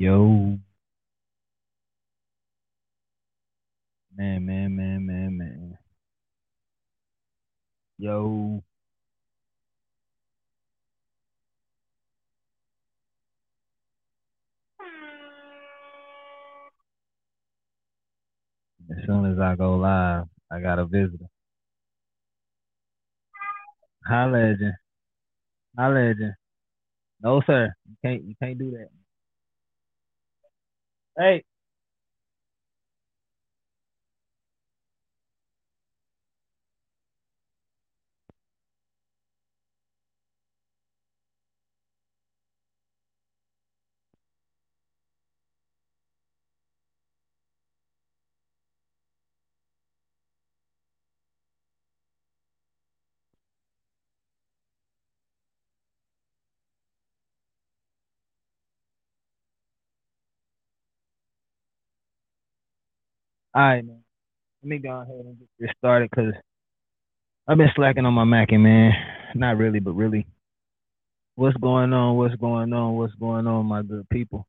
Yo. 0.00 0.56
Man, 4.16 4.46
man, 4.46 4.76
man, 4.76 5.04
man, 5.04 5.36
man. 5.36 5.78
Yo. 7.98 8.62
As 18.88 19.04
soon 19.04 19.32
as 19.32 19.40
I 19.40 19.56
go 19.56 19.74
live, 19.78 20.26
I 20.48 20.60
got 20.60 20.78
a 20.78 20.86
visitor. 20.86 21.26
Hi, 24.06 24.30
legend. 24.30 24.74
Hi, 25.76 25.88
legend. 25.88 26.34
No, 27.20 27.42
sir. 27.44 27.74
You 27.88 27.96
can't. 28.04 28.22
You 28.22 28.36
can't 28.40 28.58
do 28.58 28.70
that. 28.70 28.97
Hey. 31.18 31.44
All 63.54 63.62
right, 63.62 63.84
man. 63.84 64.02
Let 64.62 64.68
me 64.68 64.78
go 64.78 64.90
ahead 64.90 65.24
and 65.24 65.38
get 65.60 65.76
started 65.78 66.10
because 66.10 66.32
I've 67.48 67.58
been 67.58 67.70
slacking 67.74 68.06
on 68.06 68.14
my 68.14 68.24
Mackie, 68.24 68.58
man. 68.58 68.92
Not 69.34 69.56
really, 69.56 69.80
but 69.80 69.92
really. 69.92 70.26
What's 71.36 71.56
going 71.58 71.92
on? 71.92 72.16
What's 72.16 72.36
going 72.36 72.72
on? 72.72 72.96
What's 72.96 73.14
going 73.14 73.46
on, 73.46 73.66
my 73.66 73.82
good 73.82 74.08
people? 74.10 74.46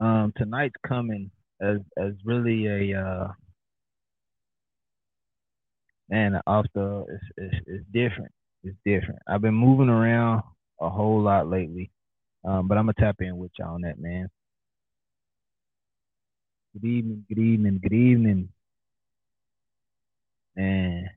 Um, 0.00 0.32
tonight's 0.36 0.74
coming 0.86 1.30
as 1.60 1.78
as 1.98 2.12
really 2.24 2.66
a 2.92 3.00
uh 3.00 3.28
man 6.08 6.40
off 6.46 6.66
the 6.74 7.04
it's, 7.08 7.24
it's 7.36 7.64
it's 7.66 7.84
different. 7.92 8.32
It's 8.64 8.76
different. 8.84 9.20
I've 9.28 9.42
been 9.42 9.54
moving 9.54 9.88
around 9.90 10.42
a 10.80 10.88
whole 10.88 11.20
lot 11.22 11.48
lately. 11.48 11.90
Um, 12.44 12.68
but 12.68 12.78
I'm 12.78 12.86
gonna 12.86 12.94
tap 12.98 13.16
in 13.20 13.36
with 13.36 13.50
y'all 13.58 13.74
on 13.74 13.82
that, 13.82 13.98
man. 13.98 14.28
Good 16.72 16.84
evening, 16.84 17.24
good 17.28 17.38
evening, 17.40 17.80
good 17.82 17.92
evening. 17.92 18.48
And 20.56 21.08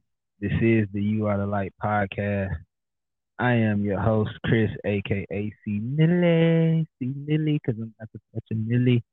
this 0.41 0.51
is 0.59 0.87
the 0.91 0.99
You 0.99 1.27
Are 1.27 1.37
the 1.37 1.45
Light 1.45 1.71
podcast. 1.81 2.55
I 3.37 3.53
am 3.53 3.85
your 3.85 3.99
host, 3.99 4.31
Chris, 4.45 4.71
aka 4.83 5.27
C 5.29 5.79
Nilly, 5.79 6.87
C 6.97 7.13
Nilly, 7.27 7.61
because 7.63 7.79
I'm 7.79 7.93
not 7.99 8.09
such 8.33 8.43
a 8.49 8.55
Nilly. 8.55 9.03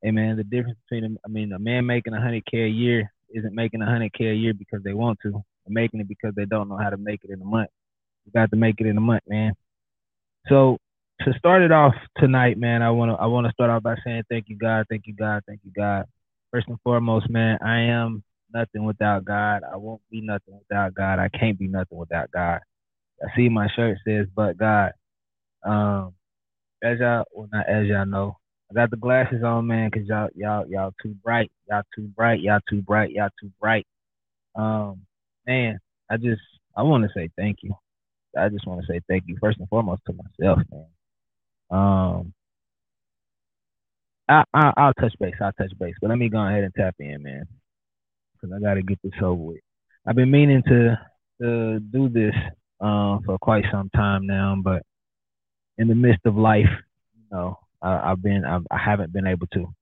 Hey 0.00 0.12
man, 0.12 0.36
the 0.36 0.44
difference 0.44 0.78
between 0.88 1.18
I 1.26 1.28
mean, 1.28 1.52
a 1.52 1.58
man 1.58 1.86
making 1.86 2.14
a 2.14 2.20
hundred 2.20 2.46
k 2.46 2.58
a 2.58 2.68
year 2.68 3.12
isn't 3.34 3.52
making 3.52 3.82
a 3.82 3.86
hundred 3.86 4.12
k 4.12 4.26
a 4.26 4.32
year 4.32 4.54
because 4.54 4.84
they 4.84 4.94
want 4.94 5.18
to. 5.24 5.32
They're 5.32 5.42
making 5.74 5.98
it 5.98 6.08
because 6.08 6.34
they 6.36 6.44
don't 6.44 6.68
know 6.68 6.76
how 6.76 6.90
to 6.90 6.98
make 6.98 7.24
it 7.24 7.30
in 7.30 7.42
a 7.42 7.44
month. 7.44 7.70
You 8.26 8.32
got 8.32 8.52
to 8.52 8.56
make 8.56 8.76
it 8.78 8.86
in 8.86 8.96
a 8.96 9.00
month, 9.00 9.24
man. 9.26 9.54
So 10.48 10.78
to 11.24 11.32
start 11.38 11.62
it 11.62 11.72
off 11.72 11.94
tonight, 12.16 12.58
man, 12.58 12.82
I 12.82 12.90
wanna 12.90 13.14
I 13.14 13.26
wanna 13.26 13.52
start 13.52 13.70
off 13.70 13.82
by 13.82 13.96
saying 14.04 14.24
thank 14.28 14.48
you, 14.48 14.56
God, 14.56 14.86
thank 14.88 15.06
you, 15.06 15.14
God, 15.14 15.42
thank 15.46 15.60
you, 15.64 15.70
God. 15.76 16.04
First 16.50 16.68
and 16.68 16.78
foremost, 16.82 17.30
man, 17.30 17.58
I 17.64 17.80
am 17.80 18.22
nothing 18.52 18.84
without 18.84 19.24
God. 19.24 19.62
I 19.70 19.76
won't 19.76 20.02
be 20.10 20.20
nothing 20.20 20.58
without 20.58 20.94
God. 20.94 21.18
I 21.18 21.28
can't 21.28 21.58
be 21.58 21.68
nothing 21.68 21.98
without 21.98 22.30
God. 22.30 22.60
I 23.22 23.36
see 23.36 23.48
my 23.48 23.68
shirt 23.76 23.98
says 24.06 24.26
but 24.34 24.56
God. 24.56 24.92
Um 25.64 26.14
as 26.82 26.98
y'all 26.98 27.24
well 27.32 27.48
not 27.52 27.68
as 27.68 27.86
y'all 27.86 28.06
know. 28.06 28.36
I 28.70 28.74
got 28.74 28.90
the 28.90 28.96
glasses 28.96 29.42
on, 29.44 29.66
man, 29.66 29.90
cause 29.90 30.04
y'all 30.06 30.28
y'all 30.34 30.66
y'all 30.68 30.94
too 31.02 31.14
bright. 31.22 31.50
Y'all 31.68 31.82
too 31.94 32.08
bright. 32.16 32.40
Y'all 32.40 32.60
too 32.68 32.82
bright. 32.82 33.10
Y'all 33.10 33.30
too 33.40 33.50
bright. 33.60 33.86
Um, 34.54 35.02
man, 35.46 35.78
I 36.10 36.16
just 36.16 36.42
I 36.76 36.82
want 36.82 37.04
to 37.04 37.10
say 37.14 37.30
thank 37.36 37.58
you. 37.62 37.74
I 38.38 38.48
just 38.48 38.66
want 38.66 38.80
to 38.80 38.86
say 38.86 39.00
thank 39.08 39.24
you 39.26 39.36
first 39.40 39.58
and 39.58 39.68
foremost 39.68 40.02
to 40.06 40.12
myself, 40.12 40.60
man. 40.70 40.86
Um, 41.70 42.32
I, 44.28 44.44
I 44.54 44.72
I'll 44.76 44.94
touch 44.94 45.14
base. 45.18 45.34
I'll 45.40 45.52
touch 45.52 45.72
base, 45.78 45.94
but 46.00 46.10
let 46.10 46.18
me 46.18 46.28
go 46.28 46.38
ahead 46.38 46.64
and 46.64 46.74
tap 46.74 46.94
in, 46.98 47.22
man, 47.22 47.46
because 48.34 48.54
I 48.54 48.60
got 48.60 48.74
to 48.74 48.82
get 48.82 48.98
this 49.02 49.12
over 49.22 49.34
with. 49.34 49.60
I've 50.06 50.16
been 50.16 50.30
meaning 50.30 50.62
to 50.68 50.98
to 51.42 51.80
do 51.80 52.08
this 52.08 52.34
uh, 52.80 53.18
for 53.24 53.38
quite 53.40 53.64
some 53.72 53.90
time 53.90 54.26
now, 54.26 54.56
but 54.62 54.82
in 55.78 55.88
the 55.88 55.94
midst 55.94 56.26
of 56.26 56.36
life, 56.36 56.68
you 57.14 57.24
know, 57.30 57.58
I, 57.82 58.12
I've 58.12 58.22
been 58.22 58.44
I've, 58.44 58.66
I 58.70 58.78
haven't 58.78 59.12
been 59.12 59.26
able 59.26 59.46
to, 59.48 59.72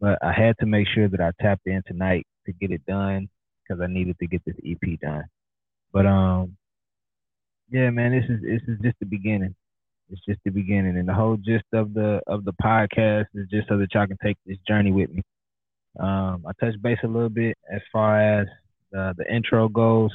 but 0.00 0.18
I 0.22 0.32
had 0.32 0.56
to 0.60 0.66
make 0.66 0.86
sure 0.94 1.08
that 1.08 1.20
I 1.20 1.32
tapped 1.40 1.66
in 1.66 1.82
tonight 1.86 2.26
to 2.46 2.52
get 2.52 2.70
it 2.70 2.84
done 2.86 3.28
because 3.62 3.82
I 3.82 3.86
needed 3.86 4.16
to 4.20 4.26
get 4.26 4.42
this 4.44 4.56
EP 4.66 4.98
done. 5.00 5.24
But 5.92 6.06
um, 6.06 6.56
yeah, 7.70 7.90
man, 7.90 8.12
this 8.12 8.24
is 8.28 8.42
this 8.42 8.62
is 8.68 8.80
just 8.82 8.98
the 9.00 9.06
beginning. 9.06 9.54
It's 10.10 10.24
just 10.26 10.40
the 10.44 10.50
beginning, 10.50 10.96
and 10.96 11.08
the 11.08 11.14
whole 11.14 11.36
gist 11.36 11.64
of 11.72 11.92
the 11.94 12.20
of 12.26 12.44
the 12.44 12.54
podcast 12.62 13.26
is 13.34 13.48
just 13.50 13.68
so 13.68 13.76
that 13.78 13.88
y'all 13.94 14.06
can 14.06 14.18
take 14.22 14.36
this 14.46 14.56
journey 14.66 14.92
with 14.92 15.10
me. 15.10 15.22
Um, 15.98 16.44
I 16.46 16.52
touched 16.60 16.82
base 16.82 16.98
a 17.04 17.08
little 17.08 17.28
bit 17.28 17.56
as 17.72 17.80
far 17.92 18.40
as 18.40 18.46
the 18.90 19.14
the 19.16 19.32
intro 19.32 19.68
goes, 19.68 20.10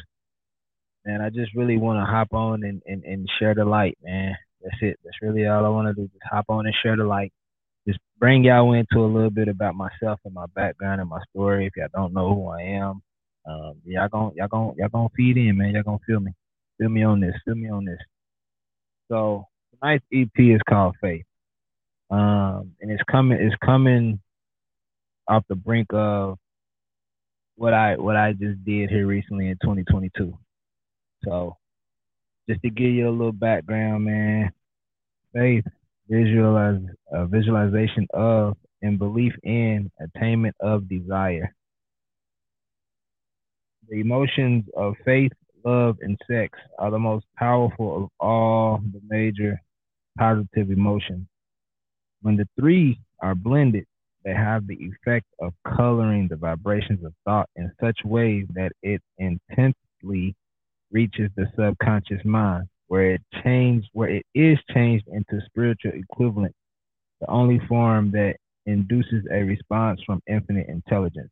and 1.06 1.22
I 1.22 1.30
just 1.30 1.54
really 1.56 1.78
want 1.78 2.00
to 2.00 2.12
hop 2.12 2.34
on 2.34 2.64
and, 2.64 2.82
and 2.86 3.04
and 3.04 3.30
share 3.40 3.54
the 3.54 3.66
light, 3.66 3.98
man. 4.04 4.36
That's 4.64 4.78
it. 4.82 5.00
That's 5.04 5.18
really 5.22 5.46
all 5.46 5.66
I 5.66 5.70
want 5.70 5.88
to 5.88 5.94
do. 5.94 6.08
Just 6.08 6.24
hop 6.30 6.46
on 6.50 6.66
and 6.66 6.76
share 6.82 6.96
the 6.96 7.04
light. 7.04 7.32
Just 7.88 8.00
bring 8.18 8.44
y'all 8.44 8.74
into 8.74 9.00
a 9.00 9.14
little 9.14 9.30
bit 9.30 9.50
about 9.50 9.76
myself 9.76 10.20
and 10.26 10.34
my 10.34 10.46
background 10.56 11.02
and 11.02 11.10
my 11.10 11.22
story. 11.30 11.68
If 11.68 11.74
y'all 11.76 11.88
don't 11.94 12.14
know 12.14 12.34
who 12.34 12.48
I 12.48 12.62
am, 12.62 13.02
um, 13.46 13.74
y'all 13.86 14.08
gonna 14.08 14.32
y'all 14.36 14.48
gonna 14.48 14.72
y'all 14.78 14.90
gonna 14.90 15.10
feed 15.16 15.38
in, 15.38 15.58
man. 15.58 15.74
Y'all 15.74 15.84
gonna 15.84 16.00
feel 16.08 16.20
me. 16.20 16.32
Feel 16.80 16.90
me 16.90 17.04
on 17.04 17.20
this. 17.20 17.36
Feel 17.46 17.56
me 17.56 17.70
on 17.70 17.86
this. 17.86 18.00
So 19.12 19.46
tonight's 19.84 20.06
EP 20.14 20.30
is 20.38 20.62
called 20.68 20.96
Faith. 21.02 21.26
Um, 22.10 22.74
and 22.82 22.92
it's 22.92 23.02
coming 23.10 23.40
it's 23.40 23.56
coming 23.64 24.20
off 25.28 25.44
the 25.50 25.56
brink 25.56 25.88
of 25.92 26.38
what 27.56 27.74
I 27.74 27.96
what 27.98 28.16
I 28.16 28.34
just 28.34 28.64
did 28.64 28.90
here 28.90 29.08
recently 29.08 29.48
in 29.48 29.58
2022. 29.62 30.38
So 31.26 31.58
just 32.48 32.62
to 32.62 32.70
give 32.70 32.92
you 32.92 33.10
a 33.10 33.12
little 33.12 33.32
background, 33.32 34.06
man, 34.06 34.52
faith, 35.34 35.66
visualize 36.10 36.82
uh, 37.14 37.26
visualization 37.26 38.08
of 38.14 38.58
and 38.82 39.00
belief 39.00 39.34
in 39.44 39.90
attainment 40.00 40.56
of 40.60 40.90
desire. 40.90 41.56
The 43.90 44.02
emotions 44.02 44.66
of 44.76 44.96
faith, 45.06 45.32
love, 45.66 45.98
and 46.02 46.18
sex 46.30 46.60
are 46.78 46.92
the 46.92 47.00
most 47.00 47.26
powerful 47.38 48.04
of 48.04 48.10
all 48.20 48.82
the 48.92 49.02
major 49.10 49.60
positive 50.18 50.72
emotions. 50.72 51.28
When 52.22 52.38
the 52.38 52.48
three 52.60 53.00
are 53.22 53.36
blended, 53.36 53.86
they 54.24 54.34
have 54.34 54.68
the 54.68 54.76
effect 54.76 55.26
of 55.40 55.54
coloring 55.76 56.28
the 56.30 56.38
vibrations 56.38 57.04
of 57.04 57.14
thought 57.26 57.50
in 57.56 57.72
such 57.82 58.00
ways 58.06 58.46
that 58.56 58.72
it 58.82 59.02
intensely 59.18 60.36
reaches 60.92 61.30
the 61.36 61.48
subconscious 61.58 62.24
mind, 62.24 62.70
where 62.88 63.12
it 63.16 63.22
changed, 63.44 63.90
where 63.94 64.10
it 64.10 64.26
is 64.34 64.58
changed 64.74 65.08
into 65.08 65.44
spiritual 65.48 65.92
equivalent, 65.94 66.56
the 67.20 67.30
only 67.30 67.60
form 67.68 68.12
that 68.12 68.36
induces 68.66 69.26
a 69.32 69.44
response 69.44 70.02
from 70.06 70.22
infinite 70.28 70.68
intelligence. 70.70 71.32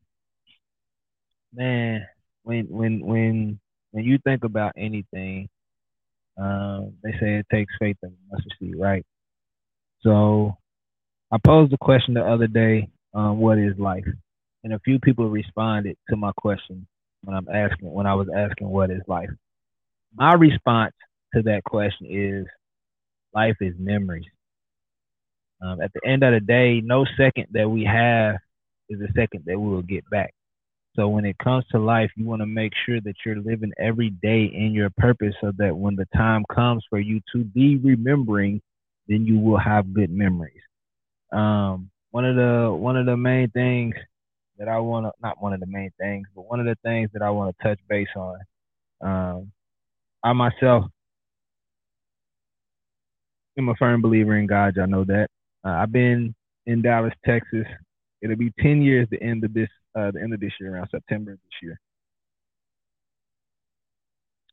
Man, 1.53 2.05
when 2.43 2.65
when 2.65 3.05
when 3.05 3.59
when 3.91 4.03
you 4.03 4.17
think 4.25 4.43
about 4.43 4.73
anything, 4.75 5.47
um, 6.37 6.93
they 7.03 7.11
say 7.13 7.35
it 7.35 7.45
takes 7.51 7.73
faith 7.79 7.97
and 8.03 8.13
mustard 8.31 8.53
seed, 8.59 8.75
right? 8.77 9.05
So 10.01 10.57
I 11.31 11.37
posed 11.45 11.73
a 11.73 11.77
question 11.77 12.13
the 12.13 12.25
other 12.25 12.47
day, 12.47 12.89
um, 13.13 13.39
what 13.39 13.57
is 13.57 13.77
life? 13.77 14.05
And 14.63 14.73
a 14.73 14.79
few 14.79 14.99
people 14.99 15.29
responded 15.29 15.97
to 16.09 16.15
my 16.15 16.31
question 16.37 16.87
when 17.23 17.35
I'm 17.35 17.47
asking 17.49 17.91
when 17.91 18.05
I 18.05 18.15
was 18.15 18.27
asking 18.35 18.69
what 18.69 18.91
is 18.91 19.01
life. 19.07 19.29
My 20.15 20.33
response 20.33 20.93
to 21.35 21.41
that 21.43 21.63
question 21.63 22.07
is 22.09 22.45
life 23.33 23.55
is 23.61 23.73
memories. 23.77 24.25
Um, 25.61 25.81
at 25.81 25.91
the 25.93 26.07
end 26.07 26.23
of 26.23 26.33
the 26.33 26.39
day, 26.39 26.81
no 26.83 27.05
second 27.17 27.47
that 27.51 27.69
we 27.69 27.83
have 27.85 28.35
is 28.89 28.99
a 29.01 29.11
second 29.13 29.43
that 29.45 29.59
we 29.59 29.69
will 29.69 29.83
get 29.83 30.09
back. 30.09 30.33
So 30.95 31.07
when 31.07 31.25
it 31.25 31.37
comes 31.37 31.65
to 31.71 31.79
life, 31.79 32.11
you 32.17 32.25
want 32.25 32.41
to 32.41 32.45
make 32.45 32.73
sure 32.85 32.99
that 33.01 33.15
you're 33.25 33.39
living 33.39 33.71
every 33.79 34.09
day 34.09 34.43
in 34.43 34.73
your 34.73 34.89
purpose 34.97 35.33
so 35.39 35.51
that 35.57 35.75
when 35.75 35.95
the 35.95 36.07
time 36.15 36.43
comes 36.53 36.85
for 36.89 36.99
you 36.99 37.21
to 37.33 37.43
be 37.43 37.77
remembering, 37.77 38.61
then 39.07 39.25
you 39.25 39.39
will 39.39 39.59
have 39.59 39.93
good 39.93 40.11
memories. 40.11 40.61
Um, 41.31 41.89
one 42.11 42.25
of 42.25 42.35
the 42.35 42.73
one 42.73 42.97
of 42.97 43.05
the 43.05 43.15
main 43.15 43.49
things 43.51 43.95
that 44.57 44.67
I 44.67 44.79
want 44.79 45.05
to 45.05 45.11
not 45.21 45.41
one 45.41 45.53
of 45.53 45.61
the 45.61 45.65
main 45.65 45.91
things, 45.99 46.27
but 46.35 46.49
one 46.49 46.59
of 46.59 46.65
the 46.65 46.77
things 46.83 47.09
that 47.13 47.21
I 47.21 47.29
want 47.29 47.55
to 47.55 47.63
touch 47.63 47.79
base 47.87 48.07
on. 48.15 48.39
Um, 49.01 49.51
I 50.23 50.33
myself 50.33 50.85
am 53.57 53.69
a 53.69 53.75
firm 53.75 54.01
believer 54.01 54.37
in 54.37 54.45
God. 54.45 54.77
I 54.77 54.85
know 54.85 55.05
that. 55.05 55.27
Uh, 55.63 55.69
I've 55.69 55.91
been 55.91 56.35
in 56.65 56.81
Dallas, 56.81 57.13
Texas. 57.25 57.65
It'll 58.21 58.35
be 58.35 58.53
ten 58.59 58.81
years 58.81 59.07
the 59.11 59.21
end 59.21 59.43
of 59.43 59.53
this 59.53 59.69
uh, 59.95 60.11
the 60.11 60.21
end 60.21 60.33
of 60.33 60.39
this 60.39 60.51
year, 60.59 60.75
around 60.75 60.89
September 60.91 61.31
this 61.31 61.61
year. 61.61 61.79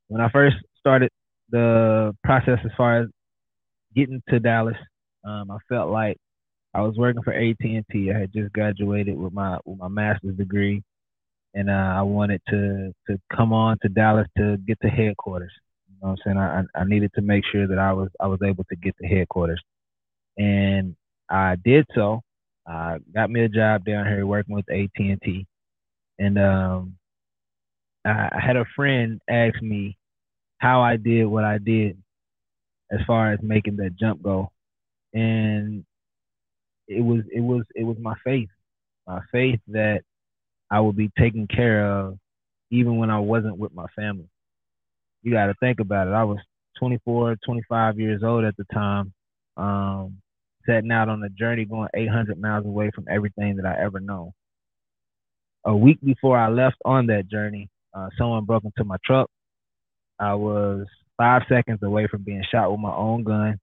When 0.08 0.20
I 0.20 0.30
first 0.30 0.56
started 0.78 1.10
the 1.50 2.16
process 2.24 2.58
as 2.64 2.70
far 2.76 3.02
as 3.02 3.08
getting 3.94 4.22
to 4.30 4.40
Dallas, 4.40 4.76
um, 5.24 5.50
I 5.50 5.58
felt 5.68 5.90
like 5.90 6.16
I 6.74 6.82
was 6.82 6.96
working 6.96 7.22
for 7.22 7.32
AT 7.32 7.56
and 7.60 7.84
T. 7.90 8.10
I 8.14 8.20
had 8.20 8.32
just 8.32 8.52
graduated 8.52 9.16
with 9.16 9.32
my 9.32 9.58
with 9.64 9.78
my 9.78 9.88
master's 9.88 10.36
degree, 10.36 10.82
and 11.54 11.68
uh, 11.68 11.72
I 11.72 12.02
wanted 12.02 12.40
to 12.48 12.92
to 13.08 13.18
come 13.34 13.52
on 13.52 13.78
to 13.82 13.88
Dallas 13.88 14.28
to 14.36 14.56
get 14.58 14.78
to 14.82 14.88
headquarters. 14.88 15.52
You 15.88 15.96
know 16.02 16.12
what 16.12 16.20
I'm 16.26 16.36
saying? 16.36 16.68
I 16.74 16.80
I 16.80 16.84
needed 16.84 17.10
to 17.14 17.22
make 17.22 17.44
sure 17.50 17.66
that 17.66 17.78
I 17.78 17.92
was 17.92 18.08
I 18.20 18.26
was 18.26 18.40
able 18.44 18.64
to 18.64 18.76
get 18.76 18.94
to 19.00 19.06
headquarters, 19.06 19.60
and 20.36 20.94
I 21.28 21.56
did 21.62 21.86
so. 21.94 22.22
I 22.68 22.98
got 23.14 23.30
me 23.30 23.42
a 23.42 23.48
job 23.48 23.84
down 23.84 24.06
here 24.06 24.26
working 24.26 24.54
with 24.54 24.70
AT 24.70 24.90
and 24.98 25.20
T, 25.22 25.46
and 26.18 26.38
um, 26.38 26.98
I, 28.04 28.28
I 28.32 28.40
had 28.40 28.56
a 28.56 28.66
friend 28.76 29.20
ask 29.28 29.60
me 29.62 29.96
how 30.58 30.82
I 30.82 30.96
did 30.96 31.24
what 31.26 31.44
I 31.44 31.58
did 31.58 31.96
as 32.90 33.00
far 33.06 33.32
as 33.32 33.40
making 33.42 33.76
that 33.76 33.96
jump 33.98 34.22
go, 34.22 34.50
and 35.14 35.84
it 36.88 37.00
was 37.00 37.22
it 37.32 37.40
was 37.40 37.64
it 37.74 37.84
was 37.84 37.96
my 38.00 38.14
faith, 38.24 38.50
my 39.06 39.20
faith 39.32 39.60
that 39.68 40.02
I 40.70 40.80
would 40.80 40.96
be 40.96 41.10
taken 41.18 41.46
care 41.46 41.86
of 41.86 42.18
even 42.70 42.98
when 42.98 43.10
I 43.10 43.18
wasn't 43.18 43.58
with 43.58 43.74
my 43.74 43.86
family. 43.96 44.28
You 45.22 45.32
got 45.32 45.46
to 45.46 45.54
think 45.60 45.80
about 45.80 46.08
it. 46.08 46.12
I 46.12 46.24
was 46.24 46.38
24, 46.78 47.36
25 47.44 47.98
years 47.98 48.22
old 48.22 48.44
at 48.44 48.56
the 48.56 48.64
time, 48.72 49.12
um, 49.56 50.18
setting 50.68 50.92
out 50.92 51.08
on 51.08 51.22
a 51.22 51.28
journey 51.28 51.64
going 51.64 51.88
800 51.94 52.40
miles 52.40 52.66
away 52.66 52.90
from 52.94 53.06
everything 53.10 53.56
that 53.56 53.66
I 53.66 53.82
ever 53.82 54.00
known. 54.00 54.32
A 55.64 55.74
week 55.74 55.98
before 56.02 56.38
I 56.38 56.48
left 56.48 56.76
on 56.84 57.06
that 57.06 57.28
journey, 57.28 57.68
uh, 57.94 58.08
someone 58.16 58.44
broke 58.44 58.64
into 58.64 58.84
my 58.84 58.96
truck. 59.04 59.28
I 60.18 60.34
was 60.34 60.86
five 61.16 61.42
seconds 61.48 61.80
away 61.82 62.06
from 62.10 62.22
being 62.22 62.44
shot 62.50 62.70
with 62.70 62.80
my 62.80 62.94
own 62.94 63.24
gun. 63.24 63.58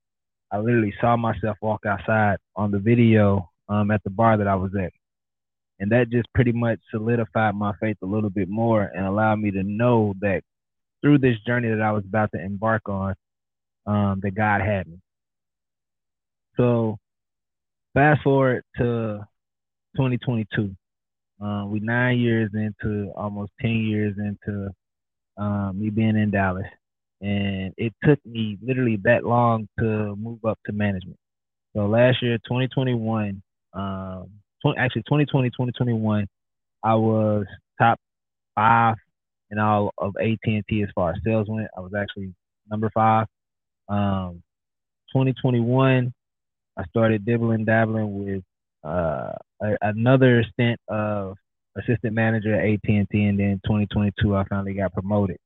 I 0.52 0.60
literally 0.60 0.94
saw 1.02 1.18
myself 1.18 1.58
walk 1.62 1.86
outside 1.86 2.38
on 2.56 2.72
the 2.72 2.80
video 2.80 3.50
um, 3.70 3.92
at 3.92 4.04
the 4.04 4.10
bar 4.10 4.38
that 4.38 4.48
I 4.48 4.56
was 4.56 4.72
at. 4.76 4.92
And 5.80 5.92
that 5.92 6.10
just 6.10 6.28
pretty 6.34 6.54
much 6.54 6.80
solidified 6.92 7.56
my 7.56 7.74
faith 7.82 7.98
a 8.02 8.06
little 8.06 8.30
bit 8.30 8.48
more 8.48 8.84
and 8.84 9.06
allowed 9.06 9.38
me 9.38 9.52
to 9.52 9.64
know 9.64 10.14
that 10.22 10.42
through 11.02 11.20
this 11.20 11.36
journey 11.46 11.70
that 11.70 11.82
I 11.82 11.92
was 11.92 12.04
about 12.06 12.32
to 12.34 12.42
embark 12.42 12.88
on, 12.88 13.16
um, 13.86 14.20
that 14.24 14.36
God 14.36 14.62
had 14.62 14.88
me. 14.88 15.00
So 16.58 16.98
fast 17.94 18.22
forward 18.24 18.64
to 18.78 19.26
2022. 19.96 20.76
Um, 21.42 21.72
we 21.72 21.80
nine 21.82 22.20
years 22.20 22.50
into 22.54 23.12
almost 23.16 23.52
10 23.62 23.72
years 23.72 24.16
into 24.18 24.70
um, 25.38 25.80
me 25.80 25.90
being 25.90 26.16
in 26.16 26.32
Dallas 26.32 26.66
and 27.22 27.74
it 27.78 27.94
took 28.04 28.20
me 28.26 28.58
literally 28.62 29.00
that 29.04 29.26
long 29.26 29.68
to 29.80 30.16
move 30.16 30.44
up 30.46 30.60
to 30.66 30.72
management. 30.72 31.18
So 31.76 31.88
last 31.88 32.22
year, 32.22 32.38
2021, 32.40 33.42
um, 33.74 34.30
20, 34.62 34.78
actually 34.78 35.04
2020, 35.04 35.50
2021, 35.50 36.28
I 36.84 36.96
was 36.96 37.46
top 37.80 38.00
five 38.54 38.96
in 39.50 39.60
all 39.60 39.92
of 39.98 40.16
AT&T 40.22 40.84
as 40.84 40.90
far 40.94 41.12
as 41.12 41.18
sales 41.26 41.48
went. 41.50 41.68
I 41.76 41.82
was 41.82 41.94
actually 41.98 42.34
number 42.70 42.90
five. 42.94 43.28
Um, 43.90 44.44
2021, 45.12 46.14
I 46.78 46.84
started 46.86 47.26
dibbling 47.26 47.66
dabbling 47.66 48.26
with 48.26 48.44
uh, 48.84 49.32
a, 49.62 49.78
another 49.82 50.44
stint 50.54 50.80
of 50.88 51.38
assistant 51.78 52.14
manager 52.14 52.54
at 52.56 52.66
AT&T, 52.66 53.08
and 53.12 53.40
then 53.40 53.60
2022, 53.66 54.36
I 54.36 54.44
finally 54.46 54.74
got 54.74 54.94
promoted 54.94 55.38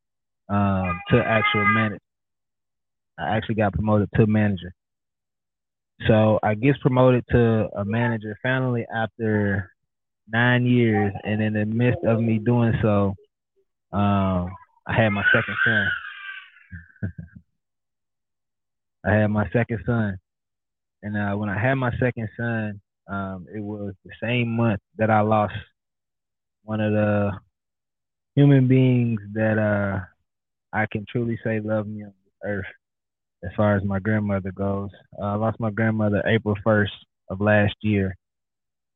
um, 0.50 1.00
to 1.10 1.24
actual 1.24 1.66
manager. 1.66 2.02
I 3.18 3.36
actually 3.36 3.56
got 3.56 3.74
promoted 3.74 4.10
to 4.16 4.28
manager. 4.28 4.74
So 6.08 6.40
I 6.42 6.56
gets 6.56 6.80
promoted 6.80 7.26
to 7.32 7.70
a 7.76 7.84
manager 7.84 8.38
finally 8.42 8.86
after 8.94 9.72
nine 10.32 10.66
years, 10.66 11.14
and 11.24 11.42
in 11.42 11.54
the 11.54 11.66
midst 11.66 12.04
of 12.06 12.22
me 12.22 12.40
doing 12.40 12.74
so, 12.82 13.16
um, 13.92 14.50
I 14.88 14.96
had 14.96 15.10
my 15.10 15.24
second 15.34 15.56
son. 15.66 15.88
I 19.06 19.14
had 19.14 19.28
my 19.28 19.50
second 19.52 19.80
son, 19.86 20.18
and 21.04 21.16
uh, 21.18 21.36
when 21.36 21.50
I 21.50 21.60
had 21.60 21.76
my 21.76 21.92
second 22.00 22.30
son, 22.38 22.82
um, 23.08 23.48
it 23.54 23.60
was 23.60 23.94
the 24.06 24.12
same 24.22 24.50
month 24.56 24.82
that 24.98 25.10
I 25.10 25.22
lost 25.22 25.54
one 26.64 26.82
of 26.82 26.92
the 26.94 27.32
human 28.36 28.68
beings 28.68 29.20
that 29.34 29.58
uh, 29.58 30.00
I 30.74 30.86
can 30.92 31.06
truly 31.10 31.40
say 31.44 31.60
love 31.60 31.88
me 31.88 32.04
on 32.04 32.14
this 32.24 32.34
earth 32.46 32.66
as 33.44 33.52
far 33.56 33.76
as 33.76 33.84
my 33.84 34.00
grandmother 34.00 34.52
goes. 34.52 34.90
Uh, 35.20 35.26
I 35.26 35.36
lost 35.36 35.60
my 35.60 35.72
grandmother 35.72 36.22
April 36.28 36.56
1st 36.66 36.92
of 37.30 37.42
last 37.42 37.76
year, 37.82 38.16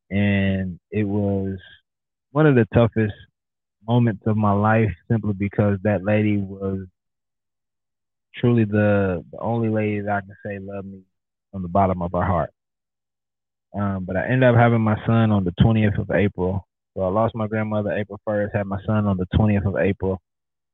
and 0.10 0.80
it 0.92 1.04
was 1.04 1.58
one 2.32 2.46
of 2.46 2.56
the 2.56 2.68
toughest 2.74 3.14
moments 3.88 4.24
of 4.26 4.38
my 4.38 4.52
life 4.52 4.92
simply 5.10 5.34
because 5.34 5.78
that 5.84 6.04
lady 6.04 6.38
was 6.38 6.86
truly 8.36 8.66
the, 8.66 9.24
the 9.32 9.40
only 9.40 9.70
lady 9.70 10.02
that 10.02 10.12
I 10.12 10.22
can 10.22 10.36
say 10.46 10.60
loved 10.60 10.88
me 10.88 11.02
from 11.54 11.62
the 11.62 11.70
bottom 11.70 12.02
of 12.02 12.14
our 12.14 12.26
heart. 12.26 12.50
Um, 13.74 14.04
but 14.06 14.18
I 14.18 14.26
ended 14.26 14.44
up 14.44 14.56
having 14.56 14.82
my 14.82 14.98
son 15.06 15.32
on 15.32 15.46
the 15.46 15.54
20th 15.64 16.00
of 16.00 16.12
April. 16.12 16.68
So 16.96 17.04
I 17.04 17.08
lost 17.08 17.34
my 17.36 17.48
grandmother 17.48 17.92
April 17.94 18.20
1st, 18.28 18.56
had 18.56 18.68
my 18.68 18.80
son 18.86 19.08
on 19.08 19.18
the 19.18 19.28
20th 19.34 19.66
of 19.66 19.78
April. 19.78 20.20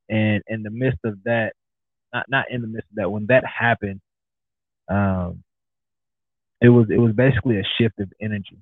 And 0.10 0.42
in 0.48 0.64
the 0.64 0.72
midst 0.72 1.00
of 1.06 1.16
that, 1.26 1.54
not 2.14 2.26
not 2.30 2.46
in 2.50 2.62
the 2.62 2.68
midst 2.68 2.90
of 2.90 2.96
that, 2.96 3.12
when 3.12 3.28
that 3.28 3.44
happened, 3.46 4.02
um, 4.90 5.44
it 6.62 6.70
was 6.70 6.88
it 6.90 6.98
was 6.98 7.14
basically 7.14 7.60
a 7.60 7.64
shift 7.78 8.00
of 8.00 8.12
energy. 8.20 8.58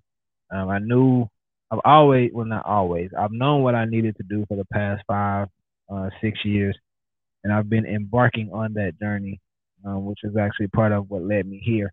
Um, 0.52 0.70
I 0.70 0.80
knew 0.80 1.28
I've 1.72 1.80
always 1.86 2.32
well 2.34 2.46
not 2.46 2.66
always 2.66 3.10
I've 3.18 3.32
known 3.32 3.64
what 3.64 3.76
I 3.76 3.86
needed 3.86 4.18
to 4.18 4.24
do 4.24 4.46
for 4.48 4.58
the 4.58 4.66
past 4.66 5.04
five 5.08 5.48
uh, 5.90 6.10
six 6.22 6.44
years, 6.44 6.78
and 7.44 7.54
I've 7.54 7.70
been 7.70 7.86
embarking 7.86 8.52
on 8.54 8.74
that 8.74 9.00
journey, 9.00 9.40
um, 9.86 10.06
which 10.06 10.20
is 10.24 10.36
actually 10.38 10.68
part 10.68 10.92
of 10.92 11.10
what 11.10 11.24
led 11.24 11.48
me 11.48 11.62
here. 11.64 11.92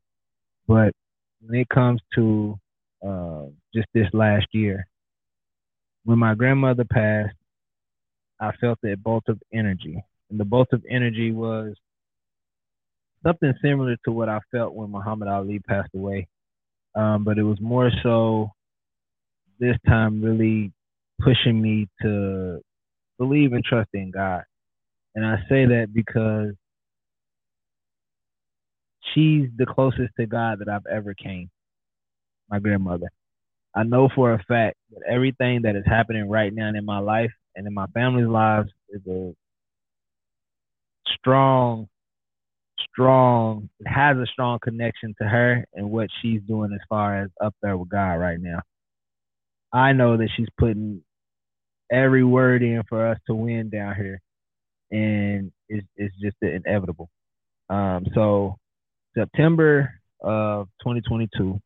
But 0.66 0.92
when 1.40 1.61
it 1.61 1.68
comes 1.68 2.00
to 2.14 2.59
uh, 3.06 3.44
just 3.75 3.88
this 3.94 4.09
last 4.12 4.47
year, 4.52 4.87
when 6.04 6.18
my 6.18 6.35
grandmother 6.35 6.85
passed, 6.85 7.37
I 8.40 8.52
felt 8.61 8.78
that 8.83 9.02
bolt 9.02 9.25
of 9.28 9.40
energy. 9.52 10.02
And 10.30 10.40
the 10.40 10.44
bolt 10.44 10.68
of 10.73 10.83
energy 10.90 11.33
was 11.33 11.75
something 13.25 13.54
similar 13.62 13.97
to 14.04 14.12
what 14.12 14.28
I 14.28 14.40
felt 14.50 14.75
when 14.75 14.90
Muhammad 14.90 15.28
Ali 15.28 15.59
passed 15.61 15.90
away. 15.94 16.28
Um, 16.94 17.25
but 17.25 17.38
it 17.38 17.42
was 17.42 17.61
more 17.61 17.90
so 18.02 18.50
this 19.59 19.76
time 19.87 20.23
really 20.23 20.73
pushing 21.21 21.61
me 21.61 21.88
to 22.02 22.61
believe 23.18 23.52
and 23.52 23.64
trust 23.64 23.90
in 23.94 24.11
God. 24.11 24.42
And 25.14 25.25
I 25.25 25.37
say 25.49 25.66
that 25.66 25.88
because 25.92 26.54
she's 29.12 29.49
the 29.56 29.66
closest 29.66 30.12
to 30.18 30.26
God 30.26 30.61
that 30.61 30.68
I've 30.68 30.87
ever 30.87 31.14
came, 31.14 31.50
my 32.50 32.58
grandmother. 32.58 33.11
I 33.75 33.82
know 33.82 34.08
for 34.14 34.32
a 34.32 34.42
fact 34.44 34.76
that 34.92 35.02
everything 35.08 35.62
that 35.62 35.76
is 35.76 35.84
happening 35.84 36.28
right 36.28 36.54
now 36.54 36.68
in 36.68 36.84
my 36.84 37.00
life 37.00 37.32
and 37.56 37.66
in 37.66 37.75
my 37.75 37.87
family's 37.88 38.28
lives 38.28 38.70
is 38.90 39.00
a 39.08 39.34
strong, 41.18 41.88
strong, 42.92 43.68
it 43.80 43.88
has 43.88 44.16
a 44.16 44.26
strong 44.26 44.58
connection 44.62 45.14
to 45.20 45.28
her 45.28 45.64
and 45.75 45.90
what 45.90 46.08
she's 46.23 46.40
doing 46.46 46.73
as 46.73 46.80
far 46.88 47.23
as 47.23 47.30
up 47.42 47.54
there 47.62 47.76
with 47.76 47.88
God 47.88 48.14
right 48.14 48.38
now. 48.40 48.61
I 49.73 49.92
know 49.92 50.16
that 50.16 50.28
she's 50.37 50.49
putting 50.56 51.02
every 51.90 52.25
word 52.25 52.62
in 52.62 52.82
for 52.88 53.06
us 53.06 53.18
to 53.26 53.34
win 53.34 53.70
down 53.70 53.96
here, 53.96 54.20
and 54.92 55.50
it's, 55.68 55.87
it's 55.96 56.14
just 56.23 56.37
inevitable. 56.42 57.11
Um, 57.70 58.06
so 58.14 58.56
September 59.16 59.94
of 60.21 60.68
2022, 60.80 61.61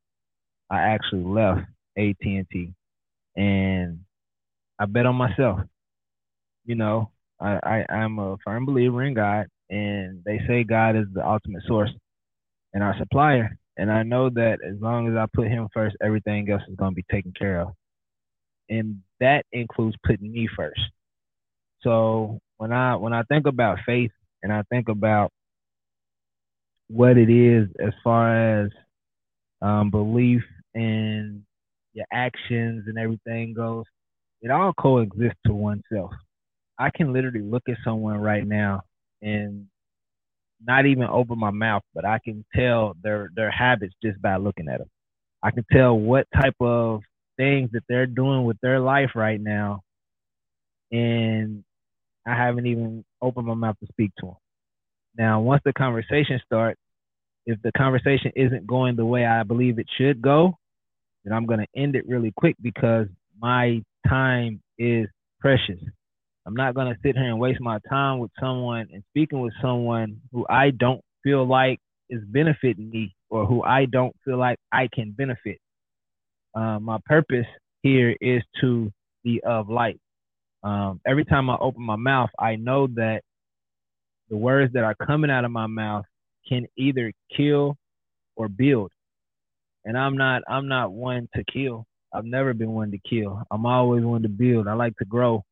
I 0.70 0.80
actually 0.80 1.24
left 1.24 1.62
AT&T, 1.96 2.72
and 3.36 4.00
I 4.78 4.84
bet 4.86 5.06
on 5.06 5.16
myself 5.16 5.60
you 6.68 6.74
know, 6.74 7.10
I, 7.40 7.58
I 7.62 7.92
I'm 7.92 8.18
a 8.20 8.36
firm 8.44 8.66
believer 8.66 9.02
in 9.02 9.14
God, 9.14 9.46
and 9.70 10.22
they 10.24 10.38
say 10.46 10.62
God 10.62 10.96
is 10.96 11.06
the 11.12 11.26
ultimate 11.26 11.62
source 11.66 11.90
and 12.74 12.84
our 12.84 12.94
supplier. 12.98 13.56
And 13.78 13.90
I 13.90 14.02
know 14.02 14.28
that 14.30 14.58
as 14.68 14.76
long 14.80 15.08
as 15.08 15.16
I 15.16 15.24
put 15.32 15.48
him 15.48 15.68
first, 15.72 15.96
everything 16.02 16.50
else 16.50 16.62
is 16.68 16.76
going 16.76 16.90
to 16.90 16.94
be 16.94 17.04
taken 17.10 17.32
care 17.36 17.62
of. 17.62 17.68
And 18.68 19.02
that 19.20 19.46
includes 19.50 19.96
putting 20.04 20.30
me 20.30 20.48
first. 20.54 20.80
So 21.82 22.38
when 22.58 22.72
I 22.72 22.96
when 22.96 23.14
I 23.14 23.22
think 23.22 23.46
about 23.46 23.78
faith 23.86 24.10
and 24.42 24.52
I 24.52 24.62
think 24.70 24.88
about 24.88 25.30
what 26.88 27.16
it 27.18 27.30
is 27.30 27.68
as 27.84 27.92
far 28.02 28.64
as 28.64 28.70
um, 29.62 29.90
belief 29.90 30.42
and 30.74 31.42
your 31.92 32.06
actions 32.12 32.84
and 32.86 32.98
everything 32.98 33.54
goes, 33.54 33.84
it 34.40 34.50
all 34.50 34.72
coexists 34.72 35.38
to 35.46 35.52
oneself. 35.52 36.12
I 36.78 36.90
can 36.90 37.12
literally 37.12 37.42
look 37.42 37.64
at 37.68 37.76
someone 37.84 38.18
right 38.18 38.46
now 38.46 38.82
and 39.20 39.66
not 40.64 40.86
even 40.86 41.04
open 41.04 41.38
my 41.38 41.50
mouth, 41.50 41.82
but 41.94 42.04
I 42.04 42.18
can 42.24 42.44
tell 42.54 42.94
their 43.02 43.30
their 43.34 43.50
habits 43.50 43.94
just 44.02 44.20
by 44.22 44.36
looking 44.36 44.68
at 44.68 44.78
them. 44.78 44.88
I 45.42 45.50
can 45.50 45.64
tell 45.72 45.98
what 45.98 46.26
type 46.34 46.56
of 46.60 47.02
things 47.36 47.70
that 47.72 47.82
they're 47.88 48.06
doing 48.06 48.44
with 48.44 48.58
their 48.60 48.80
life 48.80 49.10
right 49.14 49.40
now, 49.40 49.82
and 50.90 51.64
I 52.26 52.34
haven't 52.34 52.66
even 52.66 53.04
opened 53.22 53.46
my 53.46 53.54
mouth 53.54 53.76
to 53.80 53.86
speak 53.88 54.12
to 54.20 54.26
them. 54.26 54.36
Now, 55.18 55.40
once 55.40 55.62
the 55.64 55.72
conversation 55.72 56.40
starts, 56.46 56.80
if 57.44 57.60
the 57.62 57.72
conversation 57.72 58.30
isn't 58.36 58.66
going 58.66 58.94
the 58.94 59.04
way 59.04 59.26
I 59.26 59.42
believe 59.42 59.78
it 59.78 59.86
should 59.98 60.22
go, 60.22 60.56
then 61.24 61.32
I'm 61.32 61.44
going 61.44 61.60
to 61.60 61.80
end 61.80 61.96
it 61.96 62.06
really 62.06 62.32
quick 62.36 62.54
because 62.62 63.08
my 63.40 63.82
time 64.08 64.60
is 64.78 65.08
precious. 65.40 65.80
I'm 66.46 66.54
not 66.54 66.74
going 66.74 66.86
to 66.86 67.00
sit 67.02 67.16
here 67.16 67.28
and 67.28 67.40
waste 67.40 67.60
my 67.60 67.78
time 67.90 68.20
with 68.20 68.30
someone 68.40 68.88
and 68.92 69.02
speaking 69.10 69.40
with 69.40 69.52
someone 69.60 70.20
who 70.32 70.46
I 70.48 70.70
don't 70.70 71.02
feel 71.24 71.46
like 71.46 71.80
is 72.08 72.22
benefiting 72.26 72.88
me 72.90 73.14
or 73.28 73.44
who 73.44 73.62
I 73.62 73.86
don't 73.86 74.14
feel 74.24 74.38
like 74.38 74.58
I 74.72 74.88
can 74.92 75.10
benefit. 75.10 75.58
Uh, 76.54 76.78
my 76.78 76.98
purpose 77.04 77.46
here 77.82 78.16
is 78.20 78.42
to 78.60 78.90
be 79.24 79.40
of 79.44 79.68
light. 79.68 80.00
Um, 80.62 81.00
every 81.06 81.24
time 81.24 81.50
I 81.50 81.56
open 81.60 81.82
my 81.82 81.96
mouth, 81.96 82.30
I 82.38 82.56
know 82.56 82.86
that 82.94 83.22
the 84.30 84.36
words 84.36 84.72
that 84.74 84.84
are 84.84 84.94
coming 84.94 85.30
out 85.30 85.44
of 85.44 85.50
my 85.50 85.66
mouth 85.66 86.04
can 86.48 86.66
either 86.76 87.12
kill 87.36 87.76
or 88.36 88.48
build. 88.48 88.90
And 89.84 89.96
I'm 89.96 90.16
not 90.16 90.42
I'm 90.48 90.68
not 90.68 90.92
one 90.92 91.28
to 91.34 91.44
kill. 91.52 91.86
I've 92.12 92.24
never 92.24 92.54
been 92.54 92.72
one 92.72 92.90
to 92.90 92.98
kill. 93.08 93.42
I'm 93.50 93.66
always 93.66 94.04
one 94.04 94.22
to 94.22 94.28
build. 94.28 94.68
I 94.68 94.74
like 94.74 94.96
to 94.96 95.04
grow. 95.04 95.44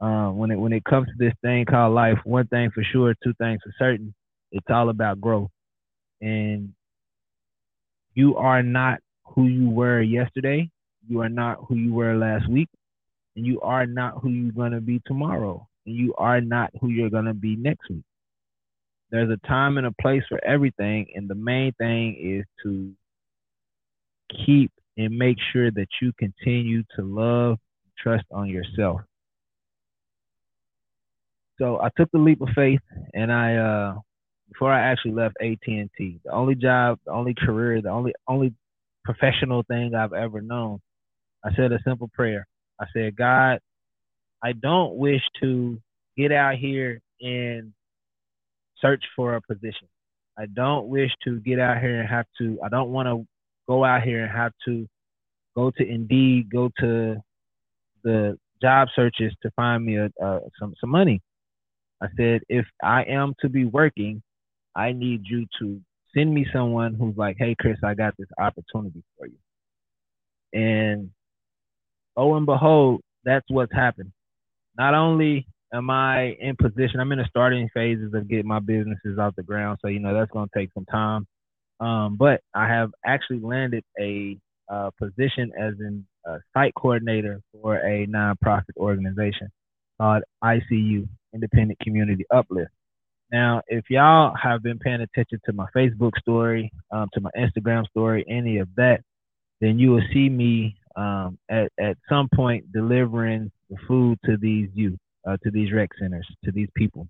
Uh, 0.00 0.28
when 0.30 0.50
it 0.50 0.56
when 0.56 0.72
it 0.72 0.84
comes 0.84 1.08
to 1.08 1.14
this 1.18 1.34
thing 1.42 1.64
called 1.64 1.94
life, 1.94 2.18
one 2.24 2.46
thing 2.48 2.70
for 2.72 2.84
sure, 2.84 3.14
two 3.22 3.34
things 3.34 3.60
for 3.64 3.72
certain, 3.78 4.14
it's 4.52 4.66
all 4.70 4.90
about 4.90 5.20
growth. 5.20 5.50
And 6.20 6.72
you 8.14 8.36
are 8.36 8.62
not 8.62 9.00
who 9.24 9.46
you 9.46 9.70
were 9.70 10.00
yesterday. 10.00 10.70
You 11.08 11.20
are 11.20 11.28
not 11.28 11.58
who 11.66 11.74
you 11.74 11.92
were 11.92 12.16
last 12.16 12.48
week, 12.48 12.68
and 13.34 13.46
you 13.46 13.60
are 13.60 13.86
not 13.86 14.18
who 14.20 14.28
you're 14.28 14.52
gonna 14.52 14.80
be 14.80 15.00
tomorrow, 15.06 15.66
you 15.90 16.14
are 16.16 16.40
not 16.40 16.70
who 16.80 16.88
you're 16.88 17.10
gonna 17.10 17.34
be 17.34 17.56
next 17.56 17.88
week. 17.88 18.04
There's 19.10 19.30
a 19.30 19.46
time 19.46 19.78
and 19.78 19.86
a 19.86 19.92
place 20.00 20.22
for 20.28 20.42
everything, 20.44 21.06
and 21.14 21.28
the 21.28 21.34
main 21.34 21.72
thing 21.72 22.16
is 22.20 22.44
to 22.62 22.92
keep 24.44 24.70
and 24.96 25.16
make 25.16 25.38
sure 25.52 25.70
that 25.70 25.88
you 26.02 26.12
continue 26.18 26.82
to 26.96 27.02
love, 27.02 27.58
trust 27.98 28.24
on 28.30 28.48
yourself. 28.48 29.00
So 31.58 31.80
I 31.80 31.88
took 31.96 32.10
the 32.12 32.18
leap 32.18 32.40
of 32.40 32.48
faith, 32.54 32.80
and 33.14 33.32
I 33.32 33.56
uh, 33.56 33.94
before 34.48 34.72
I 34.72 34.80
actually 34.80 35.12
left 35.12 35.36
AT 35.40 35.58
and 35.66 35.90
T, 35.96 36.20
the 36.24 36.32
only 36.32 36.54
job, 36.54 36.98
the 37.06 37.12
only 37.12 37.34
career, 37.34 37.80
the 37.82 37.90
only 37.90 38.12
only 38.26 38.52
professional 39.04 39.62
thing 39.64 39.94
I've 39.94 40.12
ever 40.12 40.40
known, 40.40 40.80
I 41.44 41.54
said 41.54 41.72
a 41.72 41.78
simple 41.84 42.10
prayer. 42.12 42.46
I 42.80 42.86
said, 42.92 43.16
God, 43.16 43.58
I 44.42 44.52
don't 44.52 44.96
wish 44.96 45.22
to 45.40 45.80
get 46.16 46.32
out 46.32 46.56
here 46.56 47.00
and 47.20 47.72
search 48.80 49.02
for 49.16 49.34
a 49.34 49.42
position. 49.42 49.88
I 50.38 50.46
don't 50.46 50.86
wish 50.88 51.10
to 51.24 51.40
get 51.40 51.58
out 51.58 51.80
here 51.80 52.00
and 52.00 52.08
have 52.08 52.26
to. 52.38 52.58
I 52.64 52.68
don't 52.68 52.90
want 52.90 53.08
to 53.08 53.26
go 53.68 53.84
out 53.84 54.02
here 54.02 54.22
and 54.22 54.30
have 54.30 54.52
to 54.66 54.86
go 55.56 55.72
to 55.72 55.86
Indeed, 55.86 56.50
go 56.50 56.70
to 56.78 57.16
the 58.04 58.38
job 58.62 58.88
searches 58.94 59.32
to 59.42 59.50
find 59.56 59.84
me 59.84 59.96
a, 59.96 60.10
a 60.20 60.40
some 60.58 60.74
some 60.80 60.90
money. 60.90 61.20
I 62.00 62.06
said, 62.16 62.42
if 62.48 62.64
I 62.82 63.02
am 63.04 63.34
to 63.40 63.48
be 63.48 63.64
working, 63.64 64.22
I 64.76 64.92
need 64.92 65.22
you 65.24 65.46
to 65.60 65.80
send 66.16 66.32
me 66.32 66.46
someone 66.52 66.94
who's 66.94 67.16
like, 67.16 67.36
hey, 67.38 67.56
Chris, 67.60 67.78
I 67.84 67.94
got 67.94 68.14
this 68.16 68.28
opportunity 68.38 69.02
for 69.18 69.26
you. 69.26 69.38
And 70.52 71.10
oh 72.16 72.34
and 72.36 72.46
behold, 72.46 73.00
that's 73.24 73.46
what's 73.48 73.72
happened. 73.72 74.12
Not 74.78 74.94
only 74.94 75.46
am 75.74 75.90
I 75.90 76.36
in 76.40 76.56
position, 76.56 77.00
I'm 77.00 77.12
in 77.12 77.18
the 77.18 77.26
starting 77.28 77.68
phases 77.74 78.14
of 78.14 78.28
getting 78.28 78.46
my 78.46 78.60
businesses 78.60 79.18
off 79.18 79.34
the 79.36 79.42
ground. 79.42 79.78
So, 79.82 79.88
you 79.88 79.98
know, 79.98 80.14
that's 80.14 80.30
going 80.30 80.48
to 80.48 80.58
take 80.58 80.70
some 80.72 80.86
time. 80.86 81.26
Um, 81.80 82.16
but 82.16 82.40
I 82.54 82.68
have 82.68 82.90
actually 83.04 83.40
landed 83.40 83.84
a 84.00 84.38
uh, 84.70 84.90
position 84.98 85.52
as 85.58 85.74
a 86.26 86.38
site 86.54 86.74
coordinator 86.74 87.40
for 87.52 87.76
a 87.76 88.06
nonprofit 88.06 88.76
organization 88.76 89.50
called 90.00 90.22
ICU, 90.42 91.08
Independent 91.34 91.78
Community 91.80 92.24
Uplift. 92.32 92.70
Now, 93.30 93.62
if 93.68 93.84
y'all 93.90 94.34
have 94.42 94.62
been 94.62 94.78
paying 94.78 95.02
attention 95.02 95.40
to 95.44 95.52
my 95.52 95.66
Facebook 95.76 96.12
story, 96.18 96.72
um, 96.90 97.08
to 97.12 97.20
my 97.20 97.30
Instagram 97.38 97.86
story, 97.88 98.24
any 98.28 98.58
of 98.58 98.68
that, 98.76 99.02
then 99.60 99.78
you 99.78 99.90
will 99.90 100.04
see 100.12 100.28
me 100.28 100.76
um, 100.96 101.38
at, 101.50 101.70
at 101.78 101.96
some 102.08 102.28
point 102.34 102.70
delivering 102.72 103.50
the 103.70 103.76
food 103.86 104.18
to 104.24 104.36
these 104.36 104.68
youth, 104.74 104.98
uh, 105.26 105.36
to 105.42 105.50
these 105.50 105.72
rec 105.72 105.90
centers, 106.00 106.26
to 106.44 106.52
these 106.52 106.68
people. 106.76 107.08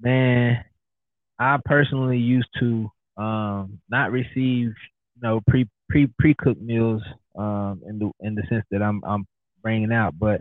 Man, 0.00 0.64
I 1.38 1.58
personally 1.64 2.18
used 2.18 2.48
to 2.60 2.90
um, 3.16 3.80
not 3.88 4.12
receive, 4.12 4.72
you 4.74 5.22
know, 5.22 5.40
pre 5.48 5.66
pre 5.88 6.08
pre 6.18 6.34
cooked 6.34 6.62
meals 6.62 7.02
um, 7.36 7.82
in 7.88 7.98
the 7.98 8.10
in 8.20 8.34
the 8.34 8.42
sense 8.48 8.64
that 8.70 8.82
I'm 8.82 9.02
I'm 9.04 9.26
bringing 9.62 9.92
out, 9.92 10.18
but 10.18 10.40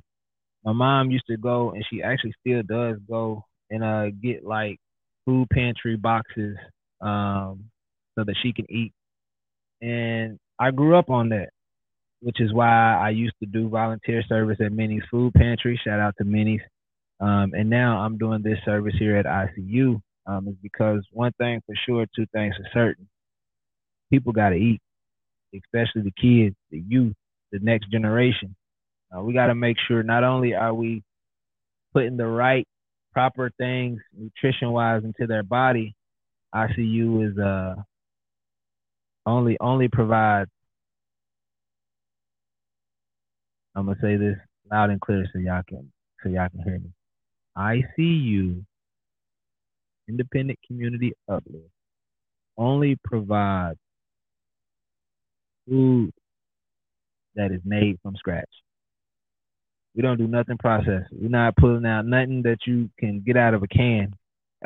my 0.64 0.74
mom 0.74 1.12
used 1.12 1.28
to 1.28 1.38
go, 1.38 1.72
and 1.72 1.84
she 1.90 2.04
actually 2.04 2.34
still 2.42 2.62
does 2.64 2.98
go 3.10 3.44
and 3.70 3.84
uh 3.84 4.10
get 4.22 4.46
like 4.46 4.80
food 5.26 5.48
pantry 5.52 5.98
boxes 5.98 6.56
um 7.02 7.66
so 8.16 8.24
that 8.24 8.36
she 8.42 8.54
can 8.54 8.66
eat. 8.72 8.94
And 9.82 10.40
I 10.60 10.72
grew 10.72 10.98
up 10.98 11.10
on 11.10 11.30
that, 11.30 11.50
which 12.22 12.42
is 12.42 12.54
why 12.54 12.96
I 12.96 13.10
used 13.12 13.36
to 13.42 13.46
do 13.46 13.70
volunteer 13.70 14.24
service 14.28 14.58
at 14.64 14.72
Minnie's 14.72 15.04
Food 15.12 15.34
Pantry. 15.34 15.80
Shout 15.84 16.00
out 16.00 16.16
to 16.18 16.24
Minnie's. 16.24 16.62
Um, 17.20 17.54
and 17.54 17.70
now 17.70 18.00
I'm 18.00 18.18
doing 18.18 18.42
this 18.44 18.60
service 18.66 18.96
here 18.98 19.18
at 19.18 19.26
ICU. 19.26 20.02
Um, 20.26 20.48
is 20.50 20.56
because 20.62 21.06
one 21.12 21.32
thing 21.38 21.62
for 21.66 21.74
sure, 21.86 22.06
two 22.16 22.26
things 22.34 22.54
for 22.58 22.68
certain. 22.74 23.08
People 24.12 24.34
got 24.34 24.50
to 24.50 24.56
eat, 24.56 24.82
especially 25.56 26.02
the 26.02 26.12
kids, 26.12 26.56
the 26.70 26.84
youth, 26.86 27.16
the 27.52 27.60
next 27.60 27.90
generation. 27.90 28.56
Uh, 29.16 29.22
we 29.22 29.34
got 29.34 29.48
to 29.48 29.56
make 29.56 29.78
sure 29.88 30.04
not 30.04 30.26
only 30.26 30.54
are 30.54 30.74
we 30.74 31.02
putting 31.94 32.18
the 32.18 32.26
right, 32.28 32.68
proper 33.14 33.52
things 33.58 34.02
nutrition 34.18 34.72
wise 34.72 35.04
into 35.06 35.28
their 35.28 35.44
body, 35.44 35.96
ICU 36.54 37.32
is 37.32 37.38
uh 37.38 37.76
only 39.28 39.58
only 39.60 39.90
provides. 39.90 40.50
I'm 43.76 43.86
gonna 43.86 43.98
say 44.02 44.16
this 44.16 44.38
loud 44.72 44.90
and 44.90 45.02
clear 45.02 45.28
so 45.32 45.40
y'all 45.40 45.62
can 45.68 45.92
so 46.24 46.30
y'all 46.30 46.50
can 46.50 46.64
hear 46.64 46.80
me. 46.80 46.90
ICU, 47.58 48.64
Independent 50.08 50.58
Community 50.66 51.14
Uplift, 51.28 51.70
only 52.58 52.98
provides 53.04 53.78
food 55.68 56.12
that 57.36 57.52
is 57.52 57.62
made 57.66 58.00
from 58.02 58.16
scratch. 58.16 58.50
We 59.96 60.02
don't 60.02 60.18
do 60.18 60.28
nothing 60.28 60.58
processed. 60.58 61.10
We're 61.12 61.30
not 61.30 61.56
pulling 61.56 61.86
out 61.86 62.06
nothing 62.06 62.44
that 62.44 62.60
you 62.66 62.90
can 63.00 63.22
get 63.22 63.36
out 63.36 63.54
of 63.54 63.64
a 63.64 63.68
can. 63.68 64.14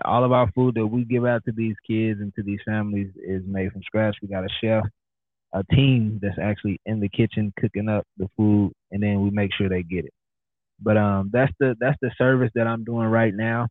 All 0.06 0.24
of 0.24 0.32
our 0.32 0.50
food 0.52 0.76
that 0.76 0.88
we 0.88 1.04
give 1.04 1.26
out 1.26 1.44
to 1.46 1.52
these 1.52 1.76
kids 1.86 2.22
and 2.22 2.34
to 2.36 2.44
these 2.44 2.60
families 2.66 3.12
is 3.24 3.44
made 3.46 3.72
from 3.72 3.84
scratch. 3.84 4.16
We 4.22 4.28
got 4.28 4.46
a 4.46 4.50
chef, 4.62 4.84
a 5.54 5.64
team 5.76 6.20
that's 6.22 6.38
actually 6.42 6.80
in 6.86 7.00
the 7.00 7.10
kitchen 7.10 7.54
cooking 7.60 7.90
up 7.90 8.06
the 8.18 8.28
food, 8.38 8.72
and 8.92 9.04
then 9.04 9.22
we 9.22 9.30
make 9.32 9.52
sure 9.54 9.70
they 9.70 9.84
get 9.84 10.06
it. 10.06 10.14
But 10.80 10.98
um, 10.98 11.30
that's 11.34 11.52
the 11.60 11.76
that's 11.80 11.98
the 12.02 12.12
service 12.18 12.52
that 12.56 12.68
I'm 12.68 12.84
doing 12.84 13.08
right 13.08 13.34
now, 13.34 13.68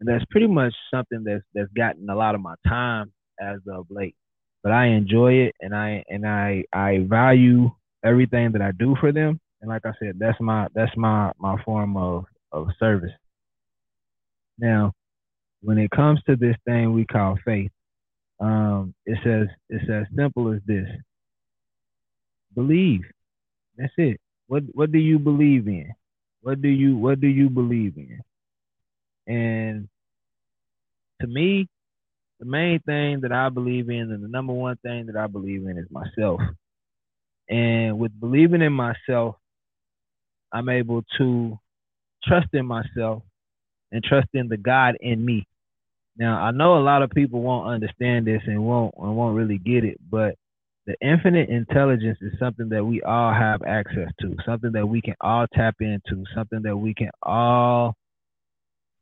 and 0.00 0.08
that's 0.08 0.24
pretty 0.30 0.48
much 0.48 0.74
something 0.92 1.22
that's 1.24 1.44
that's 1.54 1.72
gotten 1.76 2.08
a 2.08 2.16
lot 2.16 2.34
of 2.34 2.40
my 2.40 2.54
time 2.66 3.12
as 3.40 3.58
of 3.70 3.86
late. 3.90 4.16
But 4.62 4.72
I 4.72 4.86
enjoy 4.86 5.34
it, 5.34 5.54
and 5.60 5.74
I 5.74 6.02
and 6.08 6.26
I 6.26 6.64
I 6.72 7.06
value 7.08 7.70
everything 8.04 8.52
that 8.52 8.62
I 8.62 8.72
do 8.72 8.96
for 9.00 9.12
them 9.12 9.40
and 9.60 9.68
like 9.68 9.84
I 9.84 9.92
said, 9.98 10.18
that's 10.18 10.38
my 10.40 10.68
that's 10.74 10.96
my 10.96 11.32
my 11.38 11.60
form 11.64 11.96
of 11.96 12.24
of 12.52 12.68
service. 12.78 13.12
Now, 14.58 14.92
when 15.62 15.78
it 15.78 15.90
comes 15.90 16.22
to 16.24 16.36
this 16.36 16.56
thing 16.64 16.92
we 16.92 17.04
call 17.04 17.36
faith, 17.44 17.70
Um, 18.40 18.94
it's 19.04 19.26
as 19.26 19.48
it's 19.68 19.90
as 19.90 20.06
simple 20.14 20.52
as 20.52 20.60
this. 20.66 20.88
Believe. 22.54 23.02
That's 23.76 23.92
it. 23.96 24.20
What 24.46 24.62
what 24.72 24.92
do 24.92 24.98
you 24.98 25.18
believe 25.18 25.66
in? 25.66 25.92
What 26.42 26.62
do 26.62 26.68
you 26.68 26.96
what 26.96 27.20
do 27.20 27.26
you 27.26 27.50
believe 27.50 27.96
in? 27.96 28.20
And 29.26 29.88
to 31.20 31.26
me, 31.26 31.68
the 32.38 32.46
main 32.46 32.78
thing 32.80 33.20
that 33.22 33.32
I 33.32 33.48
believe 33.48 33.90
in 33.90 34.12
and 34.12 34.22
the 34.22 34.28
number 34.28 34.52
one 34.52 34.76
thing 34.76 35.06
that 35.06 35.16
I 35.16 35.26
believe 35.26 35.66
in 35.66 35.76
is 35.78 35.90
myself. 35.90 36.40
And 37.48 37.98
with 37.98 38.18
believing 38.20 38.62
in 38.62 38.72
myself, 38.72 39.36
I'm 40.52 40.68
able 40.68 41.02
to 41.18 41.58
trust 42.22 42.48
in 42.52 42.66
myself 42.66 43.22
and 43.92 44.02
trust 44.04 44.28
in 44.34 44.48
the 44.48 44.56
God 44.56 44.96
in 45.00 45.24
me. 45.24 45.46
Now, 46.16 46.42
I 46.42 46.50
know 46.50 46.76
a 46.76 46.80
lot 46.82 47.02
of 47.02 47.10
people 47.10 47.40
won't 47.40 47.68
understand 47.68 48.26
this 48.26 48.42
and 48.46 48.64
won't 48.64 48.94
and 48.98 49.16
won't 49.16 49.36
really 49.36 49.58
get 49.58 49.84
it, 49.84 49.98
but 50.10 50.34
the 50.86 50.96
infinite 51.00 51.50
intelligence 51.50 52.18
is 52.22 52.32
something 52.38 52.70
that 52.70 52.84
we 52.84 53.02
all 53.02 53.32
have 53.32 53.62
access 53.62 54.08
to, 54.20 54.34
something 54.44 54.72
that 54.72 54.86
we 54.86 55.02
can 55.02 55.14
all 55.20 55.46
tap 55.52 55.76
into, 55.80 56.24
something 56.34 56.62
that 56.62 56.76
we 56.76 56.94
can 56.94 57.10
all 57.22 57.94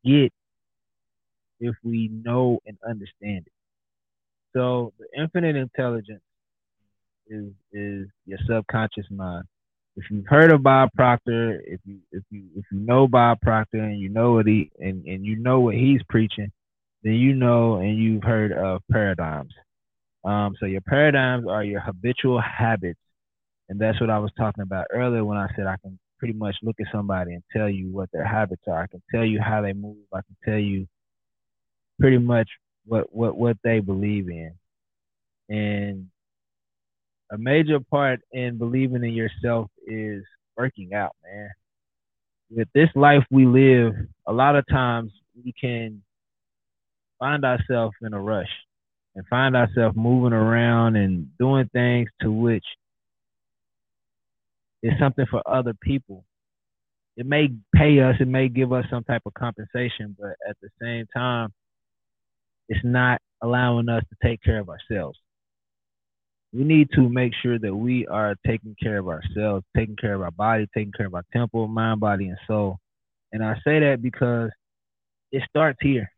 get 0.05 0.33
if 1.61 1.75
we 1.85 2.09
know 2.09 2.59
and 2.66 2.76
understand 2.87 3.47
it. 3.47 3.52
So 4.52 4.93
the 4.99 5.07
infinite 5.21 5.57
intelligence 5.57 6.23
is 7.28 7.52
is 7.73 8.09
your 8.26 8.38
subconscious 8.49 9.07
mind. 9.11 9.45
If 9.97 10.05
you've 10.11 10.26
heard 10.26 10.53
of 10.53 10.62
Bob 10.62 10.91
Proctor, 10.95 11.62
if 11.67 11.81
you 11.87 11.99
if 12.12 12.23
you 12.31 12.45
if 12.55 12.65
you 12.71 12.79
know 12.79 13.09
Bob 13.09 13.41
Proctor 13.41 13.79
and 13.79 13.99
you 13.99 14.11
know 14.11 14.33
what 14.35 14.47
he 14.47 14.71
and, 14.79 15.05
and 15.07 15.25
you 15.25 15.37
know 15.37 15.61
what 15.61 15.75
he's 15.75 16.03
preaching, 16.09 16.53
then 17.03 17.15
you 17.15 17.35
know 17.35 17.76
and 17.76 17.97
you've 17.99 18.23
heard 18.23 18.53
of 18.53 18.83
paradigms. 18.93 19.55
Um, 20.23 20.55
so 20.61 20.67
your 20.67 20.83
paradigms 20.83 21.47
are 21.49 21.65
your 21.65 21.81
habitual 21.81 22.41
habits, 22.41 23.00
and 23.71 23.81
that's 23.81 23.99
what 23.99 24.11
I 24.11 24.19
was 24.19 24.33
talking 24.37 24.62
about 24.62 24.87
earlier 24.93 25.25
when 25.25 25.38
I 25.38 25.49
said 25.57 25.67
I 25.67 25.76
can 25.79 25.99
pretty 26.19 26.35
much 26.35 26.57
look 26.62 26.76
at 26.79 26.93
somebody 26.93 27.33
and 27.33 27.43
tell 27.55 27.69
you 27.69 27.91
what 27.91 28.11
their 28.12 28.26
habits 28.26 28.62
are. 28.67 28.83
I 28.83 28.87
can 28.88 29.03
tell 29.15 29.25
you 29.25 29.41
how 29.41 29.62
they 29.62 29.73
move. 29.73 29.97
I 30.12 30.21
can 30.21 30.37
tell 30.45 30.59
you 30.59 30.87
pretty 31.99 32.19
much 32.19 32.49
what 32.85 33.15
what 33.15 33.37
what 33.37 33.57
they 33.65 33.81
believe 33.81 34.29
in, 34.29 34.53
and 35.49 36.09
a 37.30 37.38
major 37.38 37.80
part 37.80 38.21
in 38.33 38.59
believing 38.59 39.04
in 39.04 39.12
yourself 39.12 39.71
is 39.87 40.25
working 40.56 40.95
out, 40.95 41.14
man. 41.25 41.50
With 42.50 42.68
this 42.75 42.88
life 42.95 43.25
we 43.30 43.47
live, 43.47 43.95
a 44.26 44.33
lot 44.33 44.56
of 44.56 44.64
times 44.68 45.12
we 45.45 45.52
can 45.52 46.02
find 47.18 47.45
ourselves 47.45 47.97
in 48.02 48.12
a 48.14 48.21
rush 48.21 48.50
and 49.14 49.26
find 49.28 49.56
ourselves 49.56 49.97
moving 49.97 50.33
around 50.33 50.97
and 50.97 51.26
doing 51.38 51.68
things 51.73 52.09
to 52.21 52.30
which 52.30 52.64
is 54.83 54.92
something 54.99 55.26
for 55.30 55.42
other 55.49 55.75
people. 55.83 56.25
It 57.16 57.26
may 57.26 57.49
pay 57.75 58.00
us, 58.00 58.16
it 58.21 58.28
may 58.28 58.49
give 58.49 58.73
us 58.73 58.85
some 58.90 59.02
type 59.04 59.23
of 59.25 59.35
compensation, 59.35 60.14
but 60.18 60.35
at 60.49 60.56
the 60.61 60.68
same 60.80 61.06
time, 61.16 61.52
it's 62.68 62.85
not 62.85 63.21
allowing 63.42 63.88
us 63.88 64.02
to 64.11 64.28
take 64.28 64.42
care 64.42 64.59
of 64.61 64.68
ourselves. 64.68 65.18
We 66.53 66.65
need 66.65 66.88
to 66.95 67.09
make 67.09 67.33
sure 67.43 67.59
that 67.59 67.75
we 67.75 68.07
are 68.07 68.35
taking 68.47 68.76
care 68.83 68.99
of 68.99 69.09
ourselves, 69.09 69.65
taking 69.76 69.97
care 69.97 70.15
of 70.15 70.23
our 70.23 70.31
body, 70.31 70.67
taking 70.75 70.93
care 70.93 71.07
of 71.07 71.15
our 71.15 71.25
temple, 71.33 71.69
mind, 71.69 72.00
body, 72.00 72.29
and 72.29 72.38
soul. 72.47 72.79
And 73.33 73.45
I 73.45 73.55
say 73.65 73.81
that 73.81 73.99
because 74.00 74.50
it 75.33 75.43
starts 75.49 75.79
here, 75.83 76.11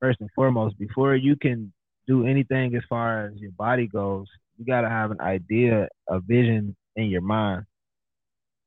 first 0.00 0.20
and 0.20 0.30
foremost. 0.34 0.78
Before 0.78 1.14
you 1.14 1.36
can 1.36 1.72
do 2.06 2.26
anything 2.26 2.74
as 2.74 2.82
far 2.88 3.26
as 3.26 3.36
your 3.36 3.52
body 3.52 3.86
goes, 3.86 4.26
you 4.56 4.64
got 4.64 4.82
to 4.82 4.88
have 4.88 5.10
an 5.10 5.20
idea, 5.20 5.88
a 6.08 6.20
vision 6.20 6.76
in 6.96 7.06
your 7.06 7.20
mind. 7.20 7.64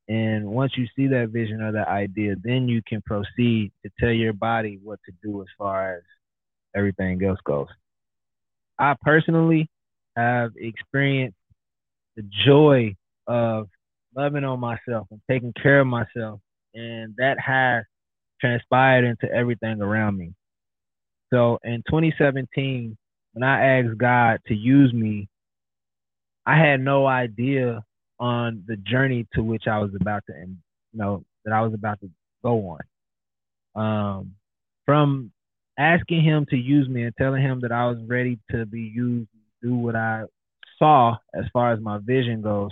And 0.07 0.45
once 0.45 0.73
you 0.77 0.85
see 0.95 1.07
that 1.07 1.29
vision 1.29 1.61
or 1.61 1.71
that 1.71 1.87
idea, 1.87 2.35
then 2.43 2.67
you 2.67 2.81
can 2.87 3.01
proceed 3.01 3.71
to 3.83 3.91
tell 3.99 4.11
your 4.11 4.33
body 4.33 4.79
what 4.83 4.99
to 5.05 5.11
do 5.23 5.41
as 5.41 5.47
far 5.57 5.95
as 5.95 6.03
everything 6.75 7.23
else 7.23 7.39
goes. 7.43 7.67
I 8.77 8.95
personally 9.01 9.69
have 10.15 10.51
experienced 10.57 11.37
the 12.15 12.23
joy 12.45 12.95
of 13.27 13.67
loving 14.15 14.43
on 14.43 14.59
myself 14.59 15.07
and 15.11 15.21
taking 15.29 15.53
care 15.61 15.81
of 15.81 15.87
myself, 15.87 16.39
and 16.73 17.13
that 17.17 17.39
has 17.39 17.83
transpired 18.39 19.03
into 19.03 19.33
everything 19.33 19.81
around 19.81 20.17
me. 20.17 20.33
So 21.33 21.59
in 21.63 21.83
2017, 21.87 22.97
when 23.33 23.43
I 23.43 23.79
asked 23.79 23.97
God 23.97 24.39
to 24.47 24.55
use 24.55 24.93
me, 24.93 25.27
I 26.45 26.57
had 26.57 26.79
no 26.79 27.07
idea 27.07 27.83
on 28.19 28.63
the 28.67 28.77
journey 28.77 29.27
to 29.33 29.43
which 29.43 29.67
I 29.67 29.79
was 29.79 29.91
about 29.99 30.23
to, 30.27 30.33
you 30.37 30.55
know, 30.93 31.23
that 31.43 31.53
I 31.53 31.61
was 31.61 31.73
about 31.73 31.99
to 32.01 32.09
go 32.43 32.77
on. 32.77 32.79
Um, 33.75 34.35
from 34.85 35.31
asking 35.77 36.23
him 36.23 36.45
to 36.49 36.55
use 36.55 36.87
me 36.87 37.03
and 37.03 37.13
telling 37.17 37.41
him 37.41 37.59
that 37.61 37.71
I 37.71 37.87
was 37.87 37.97
ready 38.07 38.39
to 38.51 38.65
be 38.65 38.81
used, 38.81 39.27
do 39.65 39.75
what 39.75 39.95
I 39.95 40.23
saw 40.77 41.15
as 41.33 41.45
far 41.51 41.73
as 41.73 41.79
my 41.79 41.97
vision 41.97 42.41
goes, 42.41 42.71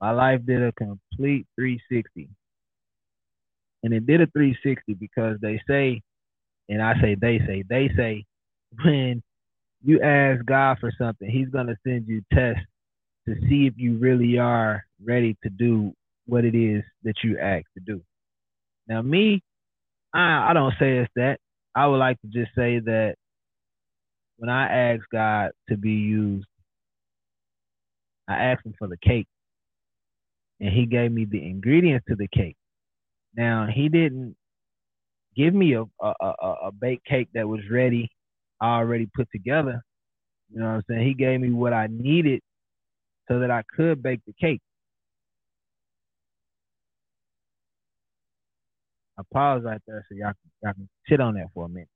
my 0.00 0.10
life 0.10 0.40
did 0.44 0.62
a 0.62 0.72
complete 0.72 1.46
360. 1.56 2.28
And 3.84 3.94
it 3.94 4.06
did 4.06 4.20
a 4.20 4.26
360 4.26 4.94
because 4.94 5.38
they 5.40 5.60
say, 5.68 6.02
and 6.68 6.82
I 6.82 6.94
say 7.00 7.14
they 7.14 7.38
say, 7.46 7.64
they 7.68 7.90
say 7.96 8.24
when 8.84 9.22
you 9.84 10.00
ask 10.02 10.44
God 10.44 10.78
for 10.80 10.92
something, 10.98 11.28
He's 11.28 11.48
gonna 11.48 11.76
send 11.86 12.06
you 12.08 12.22
tests 12.32 12.62
to 13.28 13.34
see 13.48 13.66
if 13.66 13.74
you 13.76 13.98
really 13.98 14.38
are 14.38 14.84
ready 15.04 15.36
to 15.44 15.50
do 15.50 15.92
what 16.26 16.44
it 16.44 16.54
is 16.56 16.82
that 17.04 17.14
you 17.22 17.38
ask 17.38 17.64
to 17.74 17.80
do. 17.84 18.02
Now, 18.88 19.02
me, 19.02 19.42
I, 20.12 20.50
I 20.50 20.52
don't 20.52 20.74
say 20.78 20.98
it's 20.98 21.10
that. 21.16 21.38
I 21.74 21.86
would 21.86 21.98
like 21.98 22.20
to 22.22 22.26
just 22.26 22.54
say 22.54 22.80
that 22.80 23.14
when 24.42 24.50
I 24.50 24.94
asked 24.94 25.04
God 25.12 25.52
to 25.68 25.76
be 25.76 25.92
used, 25.92 26.48
I 28.28 28.34
asked 28.46 28.66
him 28.66 28.74
for 28.76 28.88
the 28.88 28.96
cake. 28.96 29.28
And 30.58 30.70
he 30.74 30.84
gave 30.84 31.12
me 31.12 31.26
the 31.26 31.46
ingredients 31.46 32.06
to 32.08 32.16
the 32.16 32.26
cake. 32.26 32.56
Now 33.36 33.68
he 33.72 33.88
didn't 33.88 34.34
give 35.36 35.54
me 35.54 35.74
a 35.74 35.82
a, 35.82 36.14
a, 36.20 36.54
a 36.64 36.72
baked 36.72 37.06
cake 37.06 37.28
that 37.34 37.46
was 37.46 37.60
ready, 37.70 38.10
already 38.60 39.08
put 39.14 39.28
together. 39.30 39.80
You 40.52 40.58
know 40.58 40.66
what 40.66 40.72
I'm 40.72 40.82
saying? 40.90 41.06
He 41.06 41.14
gave 41.14 41.40
me 41.40 41.50
what 41.50 41.72
I 41.72 41.86
needed 41.88 42.40
so 43.28 43.38
that 43.38 43.52
I 43.52 43.62
could 43.76 44.02
bake 44.02 44.22
the 44.26 44.34
cake. 44.40 44.60
I 49.16 49.22
pause 49.32 49.62
right 49.62 49.80
there 49.86 50.04
so 50.08 50.16
y'all, 50.16 50.32
y'all 50.64 50.72
can 50.72 50.88
sit 51.08 51.20
on 51.20 51.34
that 51.34 51.46
for 51.54 51.66
a 51.66 51.68
minute. 51.68 51.88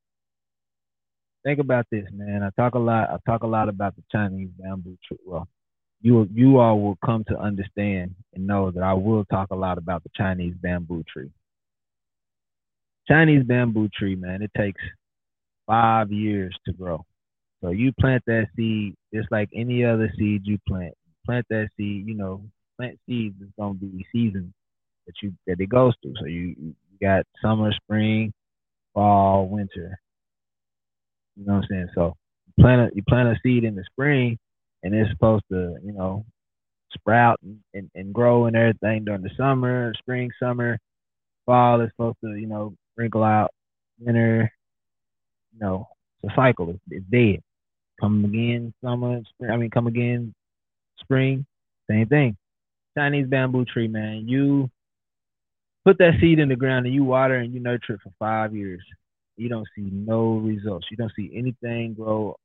Think 1.47 1.61
about 1.61 1.87
this, 1.93 2.05
man. 2.13 2.43
I 2.43 2.51
talk 2.61 2.75
a 2.75 2.79
lot. 2.79 3.09
I 3.09 3.19
talk 3.25 3.45
a 3.45 3.47
lot 3.47 3.69
about 3.69 3.95
the 3.95 4.03
Chinese 4.11 4.49
bamboo 4.59 4.99
tree. 5.07 5.17
Well, 5.25 5.47
you 6.03 6.29
you 6.35 6.59
all 6.59 6.81
will 6.81 6.99
come 7.07 7.23
to 7.29 7.39
understand 7.39 8.17
and 8.35 8.49
know 8.49 8.73
that 8.73 8.83
I 8.83 8.95
will 8.95 9.25
talk 9.27 9.53
a 9.53 9.55
lot 9.55 9.79
about 9.79 10.03
the 10.03 10.11
Chinese 10.17 10.55
bamboo 10.61 11.05
tree. 11.05 11.31
Chinese 13.07 13.45
bamboo 13.45 13.89
tree, 13.97 14.17
man, 14.17 14.43
it 14.43 14.51
takes 14.57 14.83
five 15.69 16.11
years 16.11 16.53
to 16.67 16.73
grow. 16.73 17.05
So 17.63 17.71
you 17.71 17.93
plant 17.93 18.25
that 18.27 18.49
seed 18.57 18.97
just 19.15 19.31
like 19.31 19.49
any 19.55 19.85
other 19.85 20.13
seed 20.19 20.43
you 20.45 20.59
plant. 20.67 20.95
Plant 21.25 21.47
that 21.51 21.69
seed, 21.77 22.09
you 22.09 22.15
know, 22.17 22.43
plant 22.77 22.99
seeds 23.09 23.41
is 23.41 23.51
gonna 23.57 23.75
be 23.75 24.05
seasons 24.11 24.53
that 25.07 25.15
you 25.23 25.33
that 25.47 25.61
it 25.61 25.69
goes 25.69 25.95
through. 26.03 26.15
So 26.19 26.27
you 26.27 26.57
you 26.59 26.75
got 27.01 27.25
summer, 27.41 27.71
spring, 27.85 28.33
fall, 28.95 29.47
winter. 29.49 29.97
You 31.37 31.47
know 31.47 31.55
what 31.55 31.65
I'm 31.65 31.69
saying? 31.71 31.89
So 31.95 32.15
you 32.47 32.63
plant 32.63 32.93
a 32.93 32.97
you 32.97 33.03
plant 33.09 33.29
a 33.29 33.37
seed 33.43 33.65
in 33.65 33.75
the 33.75 33.85
spring 33.93 34.39
and 34.83 34.95
it's 34.95 35.11
supposed 35.11 35.45
to, 35.51 35.77
you 35.85 35.93
know, 35.93 36.25
sprout 36.95 37.39
and, 37.43 37.59
and, 37.75 37.91
and 37.95 38.15
grow 38.15 38.47
and 38.47 38.57
everything 38.57 39.05
during 39.05 39.23
the 39.23 39.31
summer, 39.37 39.93
spring, 39.99 40.31
summer, 40.41 40.79
fall 41.45 41.81
is 41.81 41.91
supposed 41.91 42.19
to, 42.25 42.35
you 42.35 42.47
know, 42.47 42.75
wrinkle 42.97 43.25
out, 43.25 43.51
winter, 44.01 44.51
you 45.53 45.61
know, 45.61 45.89
it's 46.23 46.33
a 46.33 46.37
cycle. 46.37 46.71
It's, 46.71 46.81
it's 46.91 47.07
dead. 47.11 47.43
Come 48.01 48.25
again, 48.25 48.73
summer, 48.85 49.21
spring. 49.35 49.51
I 49.51 49.57
mean, 49.57 49.71
come 49.71 49.87
again, 49.87 50.35
spring. 51.01 51.47
Same 51.91 52.07
thing. 52.07 52.37
Chinese 52.97 53.27
bamboo 53.27 53.65
tree, 53.65 53.89
man. 53.89 54.29
You 54.29 54.71
put 55.85 55.99
that 55.99 56.15
seed 56.21 56.39
in 56.39 56.49
the 56.49 56.57
ground 56.57 56.87
and 56.87 56.95
you 56.95 57.05
water 57.05 57.37
and 57.37 57.55
you 57.55 57.61
nurture 57.61 57.95
it 57.95 58.01
for 58.03 58.13
five 58.19 58.55
years. 58.55 58.83
You 59.37 59.49
don't 59.49 59.67
see 59.77 59.83
no 59.93 60.37
results. 60.39 60.87
You 60.91 60.97
don't 60.97 61.13
see 61.17 61.31
anything 61.35 61.95
grow 61.95 62.37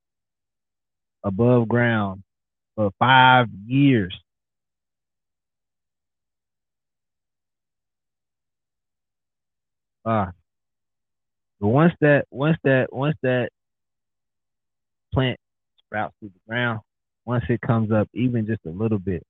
above 1.23 1.67
ground 1.67 2.23
for 2.75 2.91
five 2.99 3.47
years. 3.67 4.13
Ah, 10.05 10.29
uh, 10.29 10.31
but 11.59 11.67
once 11.67 11.93
that 12.01 12.25
once 12.31 12.57
that 12.63 12.91
once 12.91 13.15
that 13.21 13.49
plant 15.13 15.39
sprouts 15.79 16.15
through 16.19 16.29
the 16.29 16.39
ground, 16.49 16.79
once 17.25 17.43
it 17.49 17.61
comes 17.61 17.91
up 17.91 18.09
even 18.13 18.47
just 18.47 18.61
a 18.65 18.69
little 18.71 18.97
bit, 18.99 19.23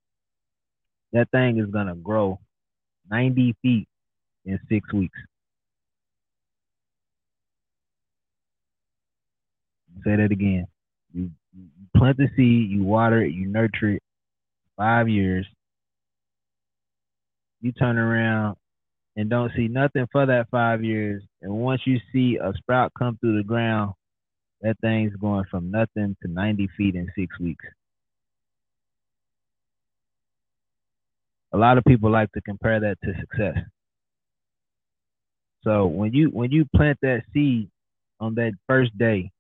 that 1.13 1.30
thing 1.32 1.60
is 1.60 1.67
gonna 1.67 1.95
grow 1.95 2.39
90 3.10 3.56
feet 3.62 3.88
in 4.45 4.60
six 4.69 4.91
weeks. 4.93 5.19
Say 10.04 10.15
that 10.15 10.32
again. 10.32 10.67
You, 11.13 11.30
plant 11.95 12.17
the 12.17 12.27
seed, 12.36 12.69
you 12.69 12.84
water 12.84 13.21
it, 13.21 13.34
you 13.34 13.47
nurture 13.47 13.91
it. 13.91 14.04
Five 14.77 15.10
years, 15.10 15.45
you 17.62 17.71
turn 17.71 17.97
around 17.97 18.58
and 19.15 19.30
don't 19.30 19.51
see 19.56 19.67
nothing 19.67 20.08
for 20.12 20.25
that 20.25 20.49
five 20.49 20.84
years. 20.84 21.21
And 21.41 21.54
once 21.54 21.82
you 21.86 21.99
see 22.12 22.38
a 22.41 22.54
sprout 22.58 22.91
come 22.97 23.17
through 23.19 23.38
the 23.38 23.43
ground, 23.43 23.93
that 24.62 24.77
thing's 24.82 25.15
going 25.15 25.45
from 25.49 25.71
nothing 25.71 26.15
to 26.21 26.32
90 26.32 26.69
feet 26.77 26.95
in 26.95 27.08
six 27.17 27.38
weeks. 27.39 27.65
A 31.54 31.58
lot 31.58 31.77
of 31.77 31.84
people 31.84 32.10
like 32.10 32.32
to 32.32 32.41
compare 32.41 32.80
that 32.80 32.97
to 33.04 33.13
success. 33.19 33.58
So 35.63 35.86
when 35.86 36.13
you 36.13 36.30
when 36.30 36.51
you 36.51 36.65
plant 36.75 36.97
that 37.01 37.21
seed 37.34 37.69
on 38.19 38.36
that 38.36 38.54
first 38.67 38.97
day 38.97 39.32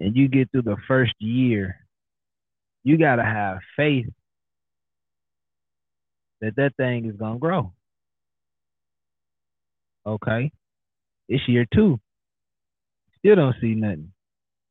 and 0.00 0.16
you 0.16 0.28
get 0.28 0.50
through 0.50 0.62
the 0.62 0.78
first 0.88 1.12
year, 1.18 1.76
you 2.82 2.96
got 2.96 3.16
to 3.16 3.24
have 3.24 3.58
faith 3.76 4.06
that 6.40 6.56
that 6.56 6.74
thing 6.76 7.04
is 7.04 7.16
going 7.16 7.34
to 7.34 7.38
grow. 7.38 7.72
Okay. 10.06 10.50
It's 11.28 11.46
year 11.46 11.66
two. 11.72 12.00
Still 13.18 13.36
don't 13.36 13.56
see 13.60 13.74
nothing. 13.74 14.12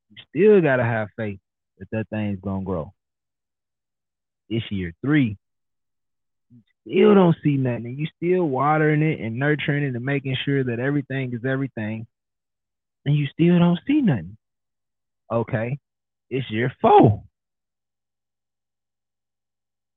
You 0.10 0.18
still 0.28 0.62
got 0.62 0.78
to 0.78 0.84
have 0.84 1.10
faith 1.16 1.40
that 1.78 1.88
that 1.92 2.10
thing's 2.10 2.42
going 2.42 2.62
to 2.62 2.66
grow. 2.66 2.94
It's 4.50 4.66
year 4.72 4.94
three. 5.06 5.38
You 6.50 6.62
still 6.88 7.14
don't 7.14 7.36
see 7.44 7.58
nothing. 7.58 7.86
And 7.86 8.00
you 8.00 8.08
still 8.18 8.46
watering 8.46 9.04
it 9.04 9.20
and 9.20 9.38
nurturing 9.38 9.84
it 9.84 9.96
and 9.96 10.04
making 10.04 10.36
sure 10.44 10.64
that 10.64 10.80
everything 10.80 11.32
is 11.34 11.46
everything. 11.46 12.08
And 13.06 13.16
you 13.16 13.28
still 13.32 13.60
don't 13.60 13.80
see 13.86 14.02
nothing. 14.02 14.36
Okay. 15.32 15.78
It's 16.30 16.50
year 16.50 16.72
four. 16.82 17.24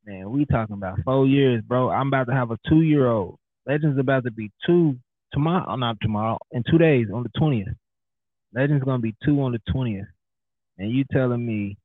Man, 0.05 0.31
we 0.31 0.45
talking 0.47 0.75
about 0.75 0.99
four 1.05 1.27
years, 1.27 1.63
bro. 1.63 1.91
I'm 1.91 2.09
about 2.09 2.27
to 2.27 2.35
have 2.35 2.51
a 2.51 2.59
two 2.69 2.83
year 2.83 3.09
old. 3.09 3.39
Legend's 3.67 3.99
about 3.99 4.25
to 4.25 4.33
be 4.33 4.51
two 4.67 4.97
tomorrow, 5.33 5.65
oh, 5.69 5.77
not 5.77 5.97
tomorrow, 6.03 6.39
in 6.51 6.65
two 6.69 6.79
days 6.79 7.07
on 7.13 7.23
the 7.23 7.41
20th. 7.41 7.75
Legend's 8.55 8.85
gonna 8.85 8.99
be 8.99 9.15
two 9.25 9.41
on 9.43 9.53
the 9.53 9.61
20th. 9.73 10.09
And 10.79 10.91
you 10.91 11.05
telling 11.13 11.45
me 11.47 11.77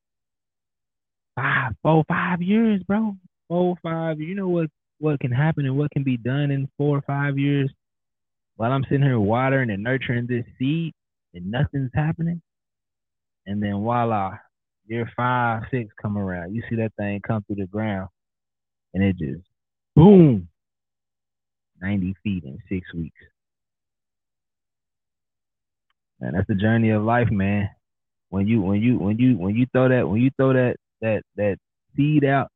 five, 1.35 1.73
four, 1.83 2.03
five 2.07 2.41
years, 2.41 2.81
bro? 2.83 3.15
Four, 3.47 3.75
five. 3.83 4.19
You 4.19 4.35
know 4.35 4.47
what 4.47 4.69
what 4.99 5.19
can 5.19 5.31
happen 5.31 5.65
and 5.65 5.77
what 5.77 5.91
can 5.91 6.03
be 6.03 6.17
done 6.17 6.49
in 6.49 6.67
four 6.77 6.97
or 6.97 7.01
five 7.01 7.37
years 7.37 7.71
while 8.55 8.71
I'm 8.71 8.83
sitting 8.83 9.03
here 9.03 9.19
watering 9.19 9.69
and 9.69 9.83
nurturing 9.83 10.25
this 10.27 10.45
seed 10.57 10.93
and 11.35 11.51
nothing's 11.51 11.91
happening. 11.93 12.41
And 13.47 13.63
then 13.63 13.79
voila, 13.79 14.37
year 14.87 15.09
five, 15.15 15.63
six 15.71 15.89
come 15.99 16.17
around. 16.17 16.53
You 16.53 16.61
see 16.69 16.75
that 16.75 16.93
thing 16.97 17.21
come 17.25 17.43
through 17.43 17.55
the 17.55 17.65
ground 17.67 18.09
and 18.93 19.03
it 19.03 19.17
just 19.17 19.41
boom, 19.95 20.47
90 21.81 22.15
feet 22.23 22.43
in 22.43 22.59
six 22.69 22.93
weeks. 22.93 23.17
And 26.19 26.35
that's 26.35 26.47
the 26.47 26.55
journey 26.55 26.89
of 26.89 27.03
life, 27.03 27.29
man. 27.31 27.69
When 28.29 28.47
you 28.47 28.61
when 28.61 28.81
you 28.81 28.97
when 28.97 29.17
you 29.17 29.37
when 29.37 29.55
you 29.55 29.67
throw 29.71 29.87
that 29.87 30.07
when 30.07 30.21
you 30.21 30.31
throw 30.35 30.51
that 30.51 30.75
that 31.01 31.23
that 31.37 31.57
seed 31.95 32.25
out 32.25 32.49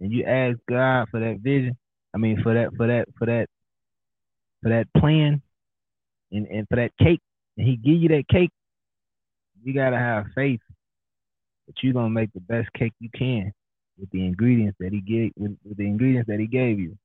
and 0.00 0.10
you 0.10 0.24
ask 0.24 0.58
God 0.68 1.08
for 1.10 1.20
that 1.20 1.40
vision, 1.40 1.76
I 2.14 2.18
mean 2.18 2.40
for 2.42 2.54
that 2.54 2.70
for 2.76 2.86
that 2.86 3.06
for 3.18 3.26
that 3.26 3.48
for 4.62 4.70
that 4.70 4.86
plan 4.96 5.42
and, 6.32 6.46
and 6.46 6.66
for 6.68 6.76
that 6.76 6.92
cake, 6.98 7.20
and 7.58 7.66
he 7.66 7.76
give 7.76 8.00
you 8.00 8.08
that 8.10 8.28
cake, 8.28 8.50
you 9.62 9.74
gotta 9.74 9.98
have 9.98 10.26
faith 10.34 10.60
that 11.66 11.74
you're 11.82 11.92
gonna 11.92 12.10
make 12.10 12.32
the 12.32 12.40
best 12.40 12.72
cake 12.72 12.92
you 13.00 13.08
can 13.16 13.52
with 13.98 14.10
the 14.10 14.24
ingredients 14.24 14.76
that 14.80 14.92
he 14.92 15.00
gave 15.00 15.32
with, 15.36 15.56
with 15.64 15.76
the 15.76 15.86
ingredients 15.86 16.28
that 16.28 16.40
he 16.40 16.46
gave 16.46 16.78
you. 16.78 16.96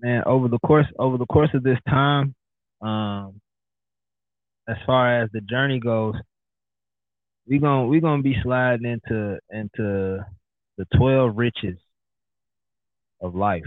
Man, 0.00 0.22
over 0.26 0.48
the 0.48 0.58
course 0.58 0.86
over 0.98 1.18
the 1.18 1.26
course 1.26 1.50
of 1.54 1.62
this 1.62 1.78
time, 1.88 2.34
um, 2.80 3.40
as 4.68 4.76
far 4.84 5.22
as 5.22 5.30
the 5.32 5.40
journey 5.42 5.78
goes, 5.78 6.14
we 7.46 7.58
gonna 7.58 7.86
we 7.86 8.00
gonna 8.00 8.22
be 8.22 8.36
sliding 8.42 8.86
into 8.86 9.38
into 9.50 10.24
the 10.78 10.86
twelve 10.96 11.36
riches 11.36 11.78
of 13.20 13.34
life. 13.34 13.62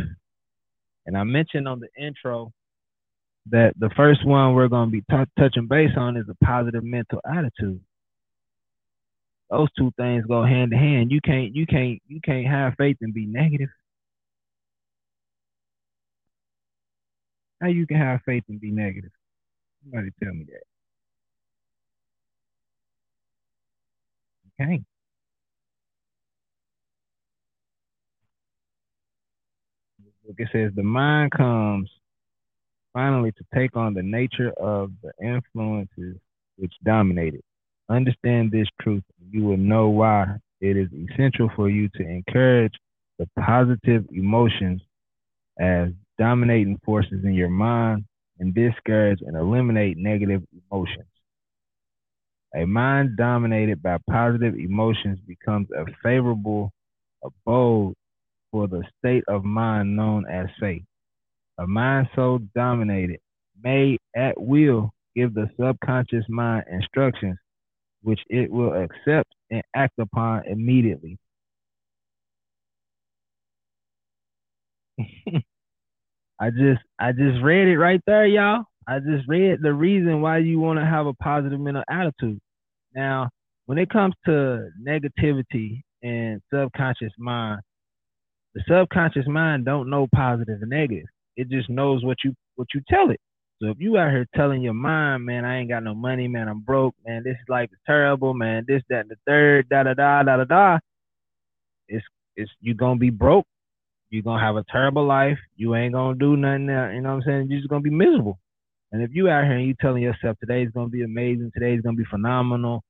And 1.06 1.18
I 1.18 1.24
mentioned 1.24 1.68
on 1.68 1.80
the 1.80 1.88
intro 1.98 2.52
that 3.52 3.74
the 3.78 3.90
first 3.96 4.26
one 4.26 4.54
we're 4.54 4.68
gonna 4.68 4.92
be 4.92 5.02
t- 5.02 5.32
touching 5.38 5.68
base 5.68 5.92
on 5.98 6.18
is 6.18 6.26
a 6.30 6.46
positive 6.46 6.84
mental 6.84 7.22
attitude. 7.26 7.82
Those 9.50 9.70
two 9.78 9.92
things 9.98 10.26
go 10.26 10.44
hand 10.44 10.74
in 10.74 10.80
hand. 10.80 11.12
You 11.12 11.22
can't 11.22 11.56
you 11.56 11.66
can't 11.66 12.02
you 12.08 12.20
can't 12.22 12.48
have 12.48 12.74
faith 12.78 12.98
and 13.02 13.14
be 13.14 13.26
negative. 13.26 13.70
How 17.62 17.68
you 17.68 17.86
can 17.88 17.98
have 17.98 18.22
faith 18.26 18.44
and 18.50 18.60
be 18.60 18.72
negative? 18.72 19.12
Somebody 19.84 20.10
tell 20.22 20.34
me 20.34 20.46
that. 20.46 20.64
Okay. 24.62 24.82
It 30.38 30.50
says 30.52 30.72
the 30.76 30.84
mind 30.84 31.32
comes 31.32 31.90
finally 32.96 33.34
to 33.34 33.46
take 33.54 33.76
on 33.76 33.94
the 33.94 34.02
nature 34.02 34.52
of 34.54 34.90
the 35.04 35.12
influences 35.22 36.16
which 36.56 36.74
dominate 36.84 37.34
it. 37.36 37.44
Understand 37.90 38.52
this 38.52 38.68
truth, 38.82 39.04
you 39.30 39.44
will 39.44 39.58
know 39.58 39.90
why 39.90 40.26
it 40.62 40.78
is 40.78 40.88
essential 40.94 41.52
for 41.56 41.70
you 41.70 41.90
to 41.90 42.02
encourage 42.02 42.74
the 43.20 43.28
positive 43.38 44.06
emotions 44.12 44.82
as 45.60 45.90
dominating 46.18 46.80
forces 46.86 47.24
in 47.26 47.34
your 47.34 47.50
mind 47.50 48.06
and 48.40 48.56
discourage 48.56 49.20
and 49.22 49.36
eliminate 49.36 49.98
negative 49.98 50.42
emotions. 50.72 51.08
A 52.56 52.66
mind 52.66 53.18
dominated 53.18 53.84
by 53.84 53.98
positive 54.10 54.56
emotions 54.56 55.20
becomes 55.28 55.68
a 55.72 55.84
favorable 56.02 56.72
abode 57.24 57.96
for 58.52 58.68
the 58.70 58.84
state 58.98 59.26
of 59.28 59.44
mind 59.44 59.98
known 59.98 60.26
as 60.28 60.48
faith. 60.60 60.84
A 61.58 61.68
mind 61.68 62.08
so 62.16 62.40
dominated 62.56 63.20
may 63.64 63.98
at 64.16 64.40
will 64.40 64.92
give 65.16 65.34
the 65.34 65.50
subconscious 65.60 66.26
mind 66.30 66.66
instructions 66.72 67.38
which 68.06 68.20
it 68.30 68.52
will 68.52 68.74
accept 68.74 69.34
and 69.50 69.64
act 69.76 69.94
upon 70.00 70.46
immediately. 70.46 71.18
I 76.40 76.50
just 76.52 76.82
I 77.00 77.12
just 77.12 77.42
read 77.42 77.68
it 77.68 77.78
right 77.80 78.02
there, 78.06 78.28
y'all. 78.28 78.66
I 78.88 79.00
just 79.00 79.28
read 79.28 79.58
the 79.62 79.74
reason 79.74 80.22
why 80.22 80.38
you 80.38 80.60
want 80.60 80.78
to 80.80 80.86
have 80.86 81.08
a 81.08 81.14
positive 81.16 81.60
mental 81.60 81.84
attitude. 81.90 82.40
Now, 82.94 83.30
when 83.66 83.80
it 83.80 83.90
comes 83.90 84.14
to 84.26 84.70
negativity 84.88 85.82
and 86.04 86.40
subconscious 86.54 87.14
mind, 87.18 87.62
the 88.54 88.62
subconscious 88.70 89.28
mind 89.28 89.66
don't 89.66 89.90
know 89.90 90.08
positive 90.14 90.62
and 90.62 90.70
negative. 90.70 91.08
It 91.38 91.50
just 91.50 91.70
knows 91.70 92.04
what 92.04 92.18
you 92.24 92.34
what 92.56 92.68
you 92.74 92.82
tell 92.90 93.10
it. 93.10 93.20
So 93.62 93.70
if 93.70 93.78
you 93.80 93.98
out 93.98 94.12
here 94.12 94.26
telling 94.36 94.62
your 94.62 94.74
mind, 94.74 95.26
man, 95.26 95.46
I 95.46 95.60
ain't 95.60 95.70
got 95.70 95.84
no 95.84 95.96
money, 95.96 96.28
man, 96.28 96.50
I'm 96.50 96.60
broke, 96.60 96.94
man, 97.06 97.24
this 97.24 97.38
life 97.48 97.70
is 97.72 97.80
terrible, 97.86 98.34
man, 98.34 98.66
this, 98.68 98.82
that, 98.90 99.02
and 99.02 99.10
the 99.10 99.16
third, 99.26 99.70
da 99.70 99.84
da 99.84 99.94
da 99.94 100.24
da 100.24 100.38
da 100.38 100.44
da, 100.44 100.80
it's 101.88 102.06
it's 102.36 102.52
you 102.62 102.74
gonna 102.74 103.00
be 103.00 103.10
broke 103.10 103.46
you're 104.10 104.24
gonna 104.24 104.42
have 104.42 104.56
a 104.56 104.64
terrible 104.72 105.06
life. 105.06 105.38
You 105.56 105.76
ain't 105.76 105.94
gonna 105.94 106.18
do 106.18 106.38
nothing. 106.38 106.68
You 106.68 107.02
know 107.02 107.16
what 107.16 107.16
I'm 107.16 107.22
saying? 107.26 107.48
You're 107.50 107.60
just 107.60 107.70
gonna 107.70 107.82
be 107.82 107.90
miserable. 107.90 108.40
And 108.92 109.02
if 109.02 109.12
you 109.14 109.30
out 109.30 109.44
here 109.44 109.58
and 109.58 109.68
you 109.68 109.76
telling 109.82 110.04
yourself 110.04 110.38
today's 110.40 110.70
gonna 110.74 110.90
be 110.90 111.04
amazing, 111.04 111.52
today's 111.54 111.82
gonna 111.82 111.98
be 111.98 112.06
phenomenal, 112.10 112.84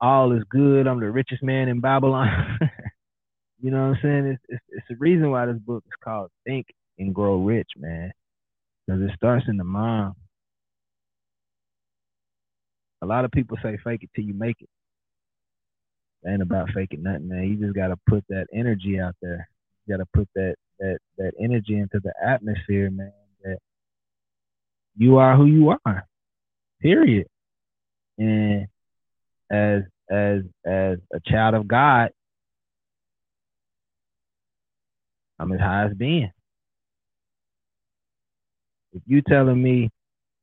all 0.00 0.32
is 0.32 0.42
good. 0.50 0.86
I'm 0.86 1.00
the 1.00 1.10
richest 1.10 1.42
man 1.42 1.68
in 1.68 1.80
Babylon. 1.80 2.58
you 3.62 3.70
know 3.70 3.88
what 3.88 3.96
I'm 3.96 3.98
saying? 4.02 4.26
It's, 4.26 4.42
it's 4.48 4.64
it's 4.70 4.86
the 4.88 4.96
reason 4.96 5.30
why 5.30 5.46
this 5.46 5.58
book 5.58 5.84
is 5.86 5.92
called 6.02 6.30
Think 6.44 6.66
and 6.98 7.14
Grow 7.14 7.36
Rich, 7.42 7.70
man. 7.76 8.12
Because 8.86 9.02
it 9.02 9.10
starts 9.16 9.46
in 9.48 9.56
the 9.56 9.64
mind. 9.64 10.14
A 13.02 13.06
lot 13.06 13.24
of 13.24 13.30
people 13.30 13.58
say 13.62 13.78
fake 13.84 14.02
it 14.02 14.10
till 14.14 14.24
you 14.24 14.34
make 14.34 14.56
it. 14.60 14.68
ain't 16.26 16.42
about 16.42 16.70
faking 16.74 17.02
nothing, 17.02 17.28
man. 17.28 17.44
You 17.44 17.56
just 17.56 17.74
gotta 17.76 17.96
put 18.08 18.24
that 18.28 18.46
energy 18.52 19.00
out 19.00 19.14
there 19.22 19.48
You 19.86 19.96
got 19.96 20.02
to 20.02 20.08
put 20.14 20.28
that 20.34 20.56
that 20.78 20.98
that 21.18 21.32
energy 21.40 21.78
into 21.78 22.00
the 22.00 22.12
atmosphere, 22.24 22.90
man. 22.90 23.12
That 23.44 23.58
you 24.96 25.18
are 25.18 25.36
who 25.36 25.46
you 25.46 25.76
are. 25.84 26.06
Period. 26.80 27.26
And 28.18 28.66
as 29.50 29.82
as 30.10 30.42
as 30.64 30.98
a 31.12 31.20
child 31.26 31.54
of 31.54 31.68
God, 31.68 32.10
I'm 35.38 35.52
as 35.52 35.60
high 35.60 35.86
as 35.86 35.94
being. 35.94 36.30
If 38.96 39.02
you 39.06 39.20
telling 39.20 39.62
me 39.62 39.90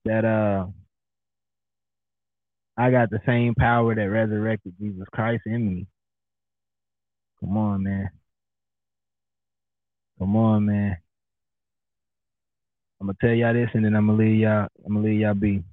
that 0.06 0.24
uh 0.26 0.68
I 2.78 2.92
got 2.92 3.10
the 3.10 3.20
same 3.26 3.56
power 3.56 3.96
that 3.96 4.02
resurrected 4.02 4.74
Jesus 4.80 5.06
Christ 5.12 5.44
in 5.48 5.68
me, 5.68 5.88
come 7.40 7.58
on, 7.58 7.84
man. 7.84 8.10
Come 10.20 10.36
on, 10.36 10.66
man. 10.68 10.98
I'm 13.02 13.08
gonna 13.08 13.18
tell 13.20 13.34
y'all 13.34 13.54
this, 13.54 13.70
and 13.74 13.86
then 13.86 13.96
I'm 13.96 14.06
gonna 14.06 14.20
leave 14.20 14.40
y'all. 14.40 14.68
I'm 14.86 14.94
gonna 14.94 15.08
leave 15.08 15.22
y'all 15.22 15.34
be. 15.34 15.64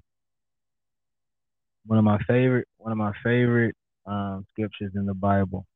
One 1.87 1.99
of 1.99 2.05
my 2.05 2.19
favorite, 2.27 2.67
one 2.79 2.93
of 2.93 2.99
my 2.99 3.13
favorite 3.23 3.77
um, 4.07 4.47
scriptures 4.53 4.93
in 4.95 5.05
the 5.05 5.15
Bible, 5.15 5.67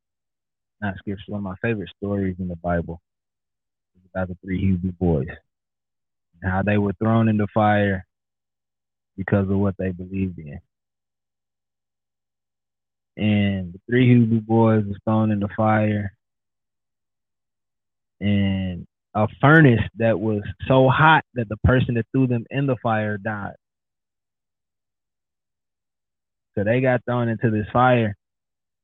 not 0.81 0.97
scriptures, 0.97 1.25
one 1.27 1.39
of 1.39 1.43
my 1.43 1.55
favorite 1.61 1.89
stories 1.97 2.35
in 2.39 2.47
the 2.47 2.55
Bible 2.55 2.99
is 3.95 4.09
about 4.11 4.29
the 4.29 4.37
three 4.43 4.59
Hebrew 4.59 4.91
boys 4.93 5.27
how 6.43 6.61
they 6.63 6.77
were 6.77 6.93
thrown 6.93 7.29
into 7.29 7.47
fire 7.53 8.05
because 9.17 9.49
of 9.49 9.57
what 9.57 9.75
they 9.77 9.91
believed 9.91 10.39
in. 10.39 10.59
And 13.17 13.73
the 13.73 13.79
three 13.89 14.07
Hebrew 14.09 14.41
boys 14.41 14.85
were 14.85 14.97
thrown 15.05 15.31
into 15.31 15.47
fire, 15.55 16.13
and 18.19 18.85
a 19.13 19.27
furnace 19.39 19.81
that 19.97 20.19
was 20.19 20.41
so 20.67 20.89
hot 20.89 21.23
that 21.35 21.47
the 21.47 21.57
person 21.63 21.95
that 21.95 22.05
threw 22.11 22.27
them 22.27 22.45
in 22.49 22.67
the 22.67 22.75
fire 22.83 23.17
died. 23.17 23.55
So 26.55 26.63
they 26.63 26.81
got 26.81 27.03
thrown 27.05 27.29
into 27.29 27.49
this 27.51 27.67
fire. 27.71 28.15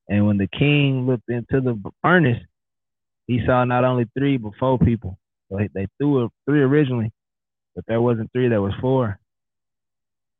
And 0.09 0.27
when 0.27 0.37
the 0.37 0.47
king 0.47 1.07
looked 1.07 1.29
into 1.29 1.61
the 1.61 1.79
furnace, 2.01 2.39
he 3.27 3.41
saw 3.45 3.63
not 3.65 3.83
only 3.85 4.05
three, 4.17 4.37
but 4.37 4.53
four 4.59 4.77
people. 4.77 5.17
So 5.49 5.59
they 5.73 5.87
threw 5.97 6.29
three 6.45 6.61
originally, 6.61 7.11
but 7.75 7.85
there 7.87 8.01
wasn't 8.01 8.31
three, 8.31 8.49
there 8.49 8.61
was 8.61 8.73
four. 8.81 9.19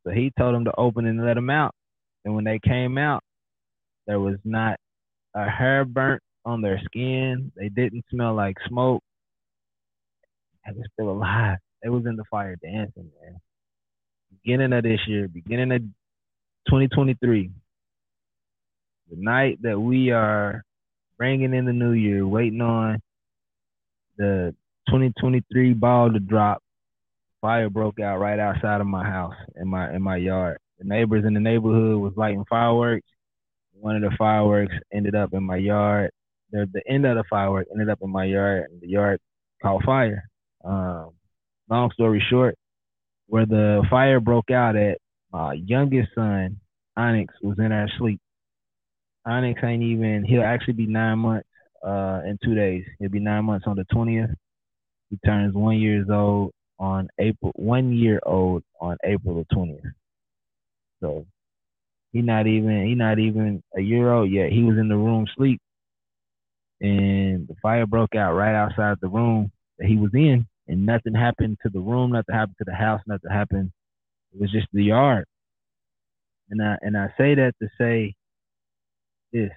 So 0.04 0.12
he 0.12 0.32
told 0.38 0.56
them 0.56 0.66
to 0.66 0.76
open 0.78 1.06
and 1.06 1.24
let 1.24 1.36
them 1.36 1.50
out. 1.50 1.74
And 2.26 2.36
when 2.36 2.44
they 2.44 2.60
came 2.60 2.98
out, 2.98 3.24
there 4.08 4.20
was 4.20 4.38
not 4.44 4.80
a 5.36 5.50
hair 5.50 5.86
burnt 5.86 6.22
on 6.46 6.62
their 6.62 6.82
skin. 6.86 7.52
They 7.56 7.70
didn't 7.70 8.06
smell 8.10 8.34
like 8.34 8.58
smoke. 8.68 9.04
They 10.66 10.78
were 10.78 10.86
still 10.94 11.12
alive. 11.12 11.58
They 11.82 11.90
was 11.90 12.06
in 12.06 12.16
the 12.16 12.24
fire 12.30 12.56
dancing, 12.62 13.10
man. 13.22 13.40
Beginning 14.44 14.74
of 14.74 14.84
this 14.84 15.00
year, 15.08 15.28
beginning 15.28 15.72
of 15.72 15.82
2023, 16.68 17.52
the 19.10 19.16
night 19.18 19.60
that 19.62 19.80
we 19.80 20.12
are 20.12 20.64
bringing 21.18 21.54
in 21.54 21.66
the 21.66 21.74
new 21.74 21.92
year, 21.92 22.26
waiting 22.26 22.62
on 22.62 23.02
the 24.18 24.56
2023 24.88 25.74
ball 25.74 26.12
to 26.12 26.20
drop, 26.20 26.62
fire 27.42 27.70
broke 27.70 28.00
out 28.00 28.20
right 28.20 28.40
outside 28.40 28.80
of 28.80 28.88
my 28.88 29.04
house 29.04 29.36
in 29.60 29.68
my 29.68 29.94
in 29.94 30.02
my 30.02 30.18
yard. 30.18 30.58
The 30.80 30.86
neighbors 30.86 31.26
in 31.26 31.34
the 31.34 31.40
neighborhood 31.40 32.00
was 32.00 32.14
lighting 32.16 32.46
fireworks. 32.50 33.08
One 33.74 33.96
of 33.96 34.04
the 34.04 34.16
fireworks 34.18 34.76
ended 34.94 35.16
up 35.16 35.34
in 35.34 35.44
my 35.44 35.58
yard. 35.58 36.12
The 36.52 36.68
the 36.72 36.82
end 36.88 37.06
of 37.06 37.18
the 37.18 37.24
firework 37.30 37.68
ended 37.72 37.90
up 37.90 38.00
in 38.02 38.12
my 38.12 38.26
yard, 38.26 38.68
and 38.72 38.80
the 38.80 38.88
yard 38.88 39.20
caught 39.62 39.84
fire. 39.84 40.24
Um, 40.64 41.12
long 41.70 41.90
story 41.92 42.24
short, 42.30 42.56
where 43.28 43.46
the 43.46 43.86
fire 43.90 44.20
broke 44.20 44.52
out 44.52 44.76
at, 44.76 45.00
my 45.32 45.54
youngest 45.54 46.10
son, 46.14 46.60
Onyx, 46.98 47.34
was 47.42 47.58
in 47.58 47.72
our 47.72 47.88
sleep. 47.98 48.20
Onyx 49.26 49.62
ain't 49.64 49.84
even, 49.84 50.26
he'll 50.26 50.44
actually 50.44 50.74
be 50.74 50.88
nine 50.88 51.20
months 51.20 51.48
uh, 51.86 52.22
in 52.26 52.38
two 52.44 52.54
days. 52.54 52.84
He'll 53.00 53.10
be 53.10 53.20
nine 53.20 53.46
months 53.46 53.66
on 53.68 53.78
the 53.78 53.86
20th. 53.94 54.34
He 55.10 55.18
turns 55.26 55.54
one 55.56 55.78
years 55.78 56.08
old 56.12 56.52
on 56.82 57.08
April, 57.20 57.54
one 57.56 57.94
year 57.94 58.20
old 58.26 58.64
on 58.82 58.98
April 59.06 59.36
the 59.36 59.56
20th. 59.56 59.94
So 61.00 61.26
he 62.12 62.22
not 62.22 62.48
even, 62.48 62.88
he 62.88 62.96
not 62.96 63.20
even 63.20 63.64
a 63.78 63.82
year 63.82 64.12
old 64.12 64.32
yet. 64.32 64.52
He 64.52 64.64
was 64.64 64.78
in 64.78 64.90
the 64.90 64.98
room 64.98 65.28
sleep 65.38 65.62
and 66.82 67.48
the 67.48 67.56
fire 67.62 67.86
broke 67.86 68.16
out 68.16 68.34
right 68.34 68.56
outside 68.56 68.98
the 69.02 69.08
room 69.08 69.52
that 69.78 69.88
he 69.88 69.98
was 69.98 70.12
in 70.16 70.48
and 70.68 70.86
nothing 70.86 71.14
happened 71.14 71.58
to 71.62 71.70
the 71.70 71.80
room, 71.80 72.12
nothing 72.12 72.34
happened 72.34 72.56
to 72.58 72.66
the 72.66 72.74
house, 72.74 73.02
nothing 73.06 73.30
happened. 73.32 73.72
It 74.34 74.42
was 74.42 74.52
just 74.52 74.68
the 74.74 74.84
yard. 74.84 75.26
And 76.50 76.62
I 76.62 76.78
and 76.82 76.98
I 76.98 77.08
say 77.18 77.36
that 77.36 77.54
to 77.62 77.70
say 77.78 78.16
this 79.32 79.52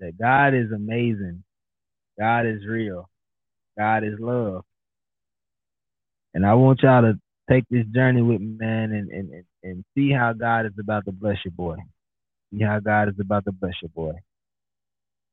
that 0.00 0.18
God 0.18 0.54
is 0.54 0.72
amazing. 0.72 1.44
God 2.18 2.46
is 2.46 2.66
real. 2.66 3.08
God 3.78 4.04
is 4.04 4.18
love. 4.18 4.64
And 6.34 6.46
I 6.46 6.54
want 6.54 6.82
y'all 6.82 7.02
to 7.02 7.18
take 7.50 7.64
this 7.70 7.86
journey 7.94 8.22
with 8.22 8.40
me, 8.40 8.56
man, 8.58 8.92
and, 8.92 9.10
and, 9.10 9.44
and 9.62 9.84
see 9.94 10.10
how 10.10 10.32
God 10.32 10.66
is 10.66 10.72
about 10.80 11.04
to 11.04 11.12
bless 11.12 11.36
your 11.44 11.52
boy. 11.52 11.76
See 12.52 12.62
how 12.62 12.80
God 12.80 13.08
is 13.08 13.14
about 13.20 13.44
to 13.44 13.52
bless 13.52 13.74
your 13.82 13.90
boy. 13.90 14.14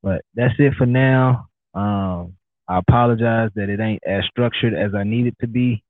But 0.02 0.22
that's 0.36 0.54
it 0.60 0.74
for 0.78 0.86
now. 0.86 1.48
Um, 1.74 2.36
I 2.68 2.78
apologize 2.78 3.50
that 3.56 3.70
it 3.70 3.80
ain't 3.80 4.04
as 4.06 4.24
structured 4.30 4.74
as 4.74 4.94
I 4.96 5.04
need 5.04 5.28
it 5.28 5.36
to 5.42 5.48
be, 5.48 5.84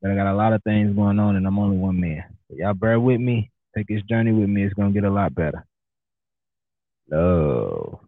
but 0.00 0.10
I 0.10 0.14
got 0.14 0.32
a 0.32 0.36
lot 0.36 0.52
of 0.52 0.62
things 0.62 0.94
going 0.94 1.18
on 1.18 1.36
and 1.36 1.46
I'm 1.46 1.58
only 1.58 1.76
one 1.76 2.00
man. 2.00 2.24
So 2.48 2.56
y'all 2.56 2.74
bear 2.74 3.00
with 3.00 3.20
me. 3.20 3.50
Take 3.76 3.86
this 3.88 4.02
journey 4.02 4.32
with 4.32 4.48
me. 4.48 4.64
It's 4.64 4.74
gonna 4.74 4.92
get 4.92 5.04
a 5.04 5.10
lot 5.10 5.34
better. 5.34 5.64
Love. 7.10 8.00